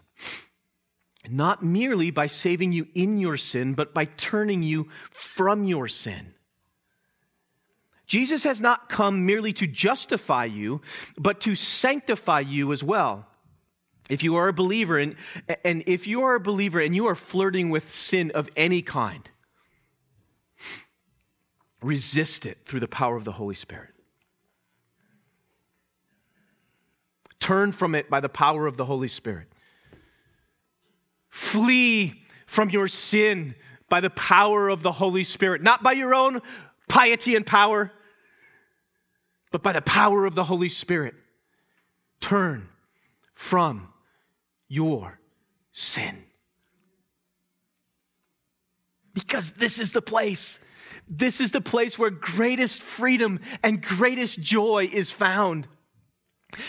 not 1.28 1.62
merely 1.62 2.10
by 2.10 2.26
saving 2.26 2.72
you 2.72 2.88
in 2.94 3.18
your 3.18 3.38
sin, 3.38 3.72
but 3.72 3.94
by 3.94 4.04
turning 4.04 4.62
you 4.62 4.88
from 5.10 5.64
your 5.64 5.88
sin. 5.88 6.34
Jesus 8.06 8.44
has 8.44 8.60
not 8.60 8.90
come 8.90 9.24
merely 9.24 9.52
to 9.54 9.66
justify 9.66 10.44
you, 10.44 10.82
but 11.16 11.40
to 11.42 11.54
sanctify 11.54 12.40
you 12.40 12.72
as 12.72 12.84
well. 12.84 13.29
If 14.10 14.22
you 14.22 14.36
are 14.36 14.48
a 14.48 14.52
believer, 14.52 14.98
and, 14.98 15.14
and 15.64 15.84
if 15.86 16.06
you 16.06 16.22
are 16.22 16.34
a 16.34 16.40
believer 16.40 16.80
and 16.80 16.94
you 16.94 17.06
are 17.06 17.14
flirting 17.14 17.70
with 17.70 17.94
sin 17.94 18.30
of 18.34 18.48
any 18.56 18.82
kind, 18.82 19.30
resist 21.80 22.44
it 22.44 22.58
through 22.64 22.80
the 22.80 22.88
power 22.88 23.16
of 23.16 23.24
the 23.24 23.32
Holy 23.32 23.54
Spirit. 23.54 23.90
Turn 27.38 27.72
from 27.72 27.94
it 27.94 28.10
by 28.10 28.20
the 28.20 28.28
power 28.28 28.66
of 28.66 28.76
the 28.76 28.84
Holy 28.84 29.08
Spirit. 29.08 29.48
Flee 31.28 32.22
from 32.46 32.70
your 32.70 32.88
sin 32.88 33.54
by 33.88 34.00
the 34.00 34.10
power 34.10 34.68
of 34.68 34.82
the 34.82 34.92
Holy 34.92 35.24
Spirit, 35.24 35.62
not 35.62 35.82
by 35.82 35.92
your 35.92 36.14
own 36.14 36.42
piety 36.88 37.36
and 37.36 37.46
power, 37.46 37.92
but 39.52 39.62
by 39.62 39.72
the 39.72 39.80
power 39.80 40.26
of 40.26 40.34
the 40.34 40.44
Holy 40.44 40.68
Spirit. 40.68 41.14
Turn 42.20 42.68
from 43.34 43.89
your 44.70 45.20
sin. 45.72 46.24
Because 49.12 49.50
this 49.52 49.78
is 49.78 49.92
the 49.92 50.00
place. 50.00 50.60
This 51.08 51.40
is 51.40 51.50
the 51.50 51.60
place 51.60 51.98
where 51.98 52.10
greatest 52.10 52.80
freedom 52.80 53.40
and 53.62 53.82
greatest 53.82 54.40
joy 54.40 54.88
is 54.90 55.10
found. 55.10 55.66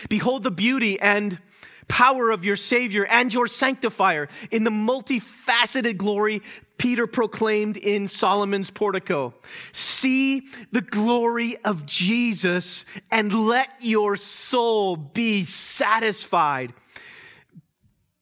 Behold 0.09 0.43
the 0.43 0.51
beauty 0.51 0.99
and 0.99 1.39
power 1.87 2.31
of 2.31 2.43
your 2.43 2.55
Savior 2.55 3.05
and 3.05 3.33
your 3.33 3.47
Sanctifier 3.47 4.27
in 4.49 4.63
the 4.63 4.71
multifaceted 4.71 5.97
glory 5.97 6.41
Peter 6.77 7.05
proclaimed 7.05 7.77
in 7.77 8.07
Solomon's 8.07 8.71
portico. 8.71 9.35
See 9.71 10.47
the 10.71 10.81
glory 10.81 11.55
of 11.63 11.85
Jesus 11.85 12.85
and 13.11 13.47
let 13.47 13.69
your 13.81 14.17
soul 14.17 14.95
be 14.95 15.43
satisfied. 15.43 16.73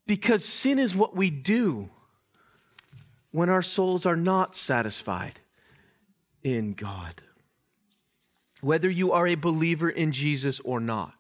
Because 0.10 0.44
sin 0.44 0.80
is 0.80 0.96
what 0.96 1.16
we 1.16 1.30
do 1.30 1.92
when 3.30 3.48
our 3.48 3.62
souls 3.62 4.08
are 4.08 4.16
not 4.16 4.56
satisfied 4.56 5.40
in 6.44 6.74
God. 6.74 7.22
Whether 8.60 8.90
you 8.90 9.12
are 9.12 9.28
a 9.28 9.36
believer 9.36 9.88
in 9.88 10.12
Jesus 10.12 10.60
or 10.62 10.80
not. 10.80 11.14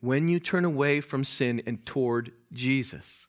when 0.00 0.28
you 0.28 0.38
turn 0.38 0.64
away 0.64 1.00
from 1.00 1.24
sin 1.24 1.62
and 1.66 1.84
toward 1.84 2.32
Jesus. 2.52 3.27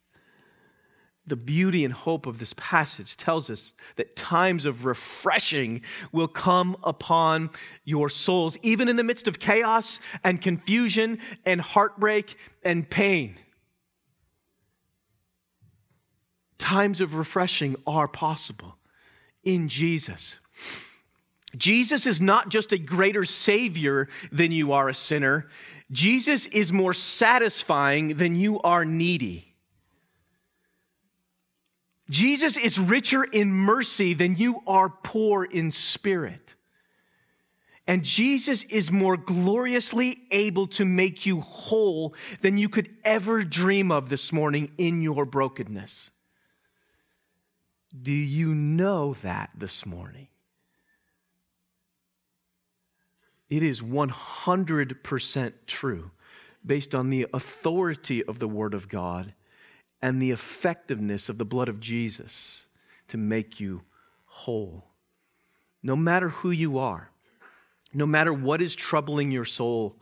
The 1.29 1.35
beauty 1.35 1.85
and 1.85 1.93
hope 1.93 2.25
of 2.25 2.39
this 2.39 2.55
passage 2.57 3.15
tells 3.15 3.51
us 3.51 3.75
that 3.97 4.15
times 4.15 4.65
of 4.65 4.83
refreshing 4.83 5.81
will 6.11 6.27
come 6.27 6.75
upon 6.83 7.51
your 7.85 8.09
souls, 8.09 8.57
even 8.63 8.89
in 8.89 8.95
the 8.95 9.03
midst 9.03 9.27
of 9.27 9.37
chaos 9.37 9.99
and 10.23 10.41
confusion 10.41 11.19
and 11.45 11.61
heartbreak 11.61 12.35
and 12.63 12.89
pain. 12.89 13.37
Times 16.57 16.99
of 16.99 17.13
refreshing 17.13 17.75
are 17.85 18.07
possible 18.07 18.77
in 19.43 19.69
Jesus. 19.69 20.39
Jesus 21.55 22.07
is 22.07 22.19
not 22.19 22.49
just 22.49 22.71
a 22.71 22.79
greater 22.79 23.23
Savior 23.23 24.07
than 24.31 24.51
you 24.51 24.71
are 24.71 24.89
a 24.89 24.95
sinner. 24.95 25.47
Jesus 25.91 26.47
is 26.47 26.73
more 26.73 26.93
satisfying 26.95 28.17
than 28.17 28.35
you 28.35 28.59
are 28.61 28.83
needy. 28.83 29.48
Jesus 32.09 32.57
is 32.57 32.79
richer 32.79 33.23
in 33.23 33.51
mercy 33.51 34.13
than 34.13 34.35
you 34.35 34.61
are 34.65 34.89
poor 34.89 35.43
in 35.43 35.71
spirit. 35.71 36.55
And 37.85 38.03
Jesus 38.03 38.63
is 38.63 38.91
more 38.91 39.17
gloriously 39.17 40.19
able 40.31 40.67
to 40.67 40.85
make 40.85 41.25
you 41.25 41.41
whole 41.41 42.13
than 42.41 42.57
you 42.57 42.69
could 42.69 42.89
ever 43.03 43.43
dream 43.43 43.91
of 43.91 44.09
this 44.09 44.31
morning 44.31 44.71
in 44.77 45.01
your 45.01 45.25
brokenness. 45.25 46.11
Do 47.99 48.11
you 48.11 48.53
know 48.53 49.15
that 49.23 49.49
this 49.55 49.85
morning? 49.85 50.27
It 53.49 53.63
is 53.63 53.81
100% 53.81 55.53
true 55.65 56.11
based 56.63 56.93
on 56.93 57.09
the 57.09 57.25
authority 57.33 58.23
of 58.23 58.37
the 58.37 58.47
Word 58.47 58.75
of 58.75 58.87
God 58.87 59.33
and 60.01 60.21
the 60.21 60.31
effectiveness 60.31 61.29
of 61.29 61.37
the 61.37 61.45
blood 61.45 61.69
of 61.69 61.79
Jesus 61.79 62.67
to 63.07 63.17
make 63.17 63.59
you 63.59 63.81
whole. 64.25 64.85
No 65.83 65.95
matter 65.95 66.29
who 66.29 66.51
you 66.51 66.77
are, 66.77 67.11
no 67.93 68.05
matter 68.05 68.31
what 68.31 68.61
is 68.61 68.75
troubling 68.75 69.31
your 69.31 69.45
soul, 69.45 69.97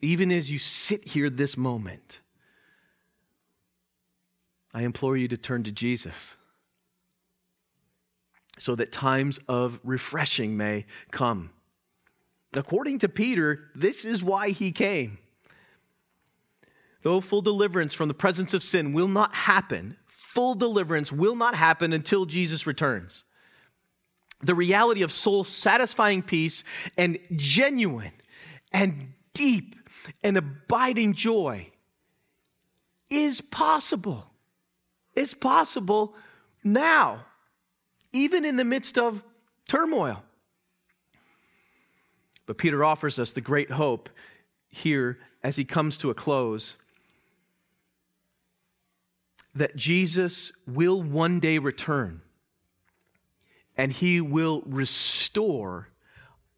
even 0.00 0.30
as 0.32 0.50
you 0.50 0.58
sit 0.58 1.08
here 1.08 1.28
this 1.28 1.56
moment, 1.56 2.20
I 4.72 4.82
implore 4.82 5.16
you 5.16 5.28
to 5.28 5.36
turn 5.36 5.62
to 5.64 5.72
Jesus 5.72 6.36
so 8.58 8.74
that 8.76 8.92
times 8.92 9.40
of 9.48 9.80
refreshing 9.82 10.56
may 10.56 10.86
come. 11.10 11.50
According 12.52 12.98
to 12.98 13.08
Peter, 13.08 13.70
this 13.74 14.04
is 14.04 14.22
why 14.22 14.50
he 14.50 14.70
came. 14.72 15.18
Though 17.02 17.20
full 17.20 17.42
deliverance 17.42 17.94
from 17.94 18.08
the 18.08 18.14
presence 18.14 18.52
of 18.52 18.62
sin 18.62 18.92
will 18.92 19.08
not 19.08 19.34
happen, 19.34 19.96
full 20.06 20.54
deliverance 20.54 21.10
will 21.10 21.34
not 21.34 21.54
happen 21.54 21.92
until 21.92 22.26
Jesus 22.26 22.66
returns. 22.66 23.24
The 24.42 24.54
reality 24.54 25.02
of 25.02 25.12
soul 25.12 25.44
satisfying 25.44 26.22
peace 26.22 26.64
and 26.96 27.18
genuine 27.36 28.12
and 28.72 29.14
deep 29.32 29.76
and 30.22 30.36
abiding 30.36 31.14
joy 31.14 31.70
is 33.10 33.40
possible. 33.40 34.26
It's 35.14 35.34
possible 35.34 36.14
now, 36.62 37.26
even 38.12 38.44
in 38.44 38.56
the 38.56 38.64
midst 38.64 38.96
of 38.96 39.22
turmoil. 39.68 40.22
But 42.46 42.58
Peter 42.58 42.84
offers 42.84 43.18
us 43.18 43.32
the 43.32 43.40
great 43.40 43.70
hope 43.70 44.08
here 44.68 45.18
as 45.42 45.56
he 45.56 45.64
comes 45.64 45.98
to 45.98 46.10
a 46.10 46.14
close 46.14 46.76
that 49.54 49.76
Jesus 49.76 50.52
will 50.66 51.02
one 51.02 51.40
day 51.40 51.58
return 51.58 52.22
and 53.76 53.92
he 53.92 54.20
will 54.20 54.62
restore 54.66 55.88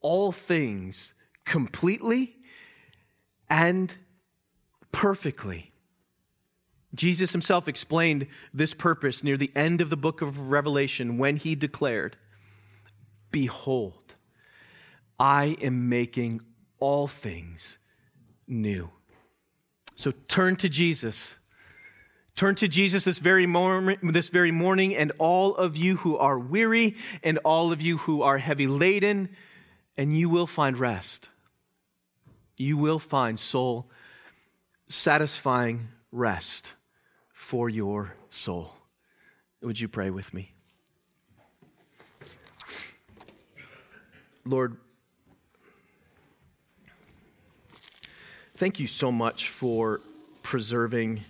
all 0.00 0.32
things 0.32 1.14
completely 1.44 2.36
and 3.48 3.96
perfectly. 4.90 5.72
Jesus 6.94 7.32
himself 7.32 7.68
explained 7.68 8.26
this 8.52 8.74
purpose 8.74 9.24
near 9.24 9.36
the 9.36 9.52
end 9.54 9.80
of 9.80 9.88
the 9.88 9.96
book 9.96 10.20
of 10.20 10.50
Revelation 10.50 11.16
when 11.16 11.36
he 11.36 11.54
declared, 11.54 12.16
Behold, 13.30 14.14
I 15.18 15.56
am 15.62 15.88
making 15.88 16.42
all 16.78 17.06
things 17.06 17.78
new. 18.46 18.90
So 19.96 20.10
turn 20.28 20.56
to 20.56 20.68
Jesus. 20.68 21.36
Turn 22.34 22.54
to 22.56 22.68
Jesus 22.68 23.04
this 23.04 23.18
very, 23.18 23.46
this 24.02 24.28
very 24.28 24.50
morning, 24.50 24.96
and 24.96 25.12
all 25.18 25.54
of 25.54 25.76
you 25.76 25.96
who 25.98 26.16
are 26.16 26.38
weary 26.38 26.96
and 27.22 27.38
all 27.38 27.72
of 27.72 27.82
you 27.82 27.98
who 27.98 28.22
are 28.22 28.38
heavy 28.38 28.66
laden, 28.66 29.28
and 29.96 30.18
you 30.18 30.28
will 30.28 30.46
find 30.46 30.78
rest. 30.78 31.28
You 32.56 32.76
will 32.76 32.98
find 32.98 33.38
soul 33.38 33.90
satisfying 34.88 35.88
rest 36.10 36.72
for 37.32 37.68
your 37.68 38.14
soul. 38.28 38.74
Would 39.62 39.80
you 39.80 39.88
pray 39.88 40.10
with 40.10 40.32
me? 40.34 40.52
Lord, 44.44 44.76
thank 48.56 48.80
you 48.80 48.86
so 48.86 49.12
much 49.12 49.48
for 49.48 50.00
preserving 50.42 51.20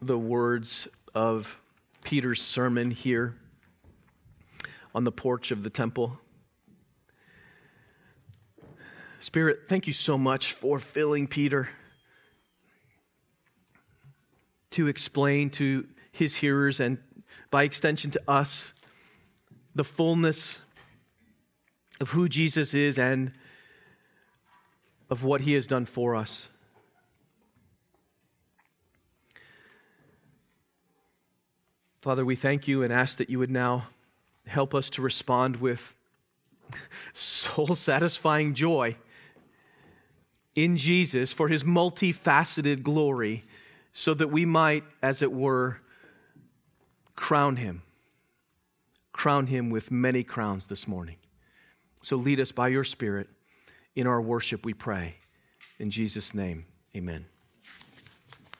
the 0.00 0.18
words 0.18 0.88
of 1.14 1.60
Peter's 2.04 2.40
sermon 2.40 2.90
here 2.90 3.36
on 4.94 5.04
the 5.04 5.12
porch 5.12 5.50
of 5.50 5.62
the 5.62 5.70
temple. 5.70 6.18
Spirit, 9.20 9.60
thank 9.68 9.86
you 9.86 9.92
so 9.92 10.16
much 10.16 10.52
for 10.52 10.78
filling 10.78 11.26
Peter 11.26 11.70
to 14.70 14.86
explain 14.86 15.50
to 15.50 15.86
his 16.12 16.36
hearers 16.36 16.78
and 16.78 16.98
by 17.50 17.64
extension 17.64 18.10
to 18.10 18.20
us 18.28 18.72
the 19.74 19.84
fullness 19.84 20.60
of 22.00 22.10
who 22.10 22.28
Jesus 22.28 22.74
is 22.74 22.98
and 22.98 23.32
of 25.10 25.24
what 25.24 25.40
he 25.40 25.54
has 25.54 25.66
done 25.66 25.84
for 25.84 26.14
us. 26.14 26.48
Father, 32.08 32.24
we 32.24 32.36
thank 32.36 32.66
you 32.66 32.82
and 32.82 32.90
ask 32.90 33.18
that 33.18 33.28
you 33.28 33.38
would 33.38 33.50
now 33.50 33.88
help 34.46 34.74
us 34.74 34.88
to 34.88 35.02
respond 35.02 35.56
with 35.56 35.94
soul 37.12 37.74
satisfying 37.74 38.54
joy 38.54 38.96
in 40.54 40.78
Jesus 40.78 41.34
for 41.34 41.48
his 41.48 41.64
multifaceted 41.64 42.82
glory, 42.82 43.44
so 43.92 44.14
that 44.14 44.28
we 44.28 44.46
might, 44.46 44.84
as 45.02 45.20
it 45.20 45.30
were, 45.30 45.82
crown 47.14 47.56
him. 47.56 47.82
Crown 49.12 49.48
him 49.48 49.68
with 49.68 49.90
many 49.90 50.24
crowns 50.24 50.68
this 50.68 50.88
morning. 50.88 51.16
So 52.00 52.16
lead 52.16 52.40
us 52.40 52.52
by 52.52 52.68
your 52.68 52.84
Spirit 52.84 53.28
in 53.94 54.06
our 54.06 54.22
worship, 54.22 54.64
we 54.64 54.72
pray. 54.72 55.16
In 55.78 55.90
Jesus' 55.90 56.32
name, 56.32 56.64
amen. 56.96 57.26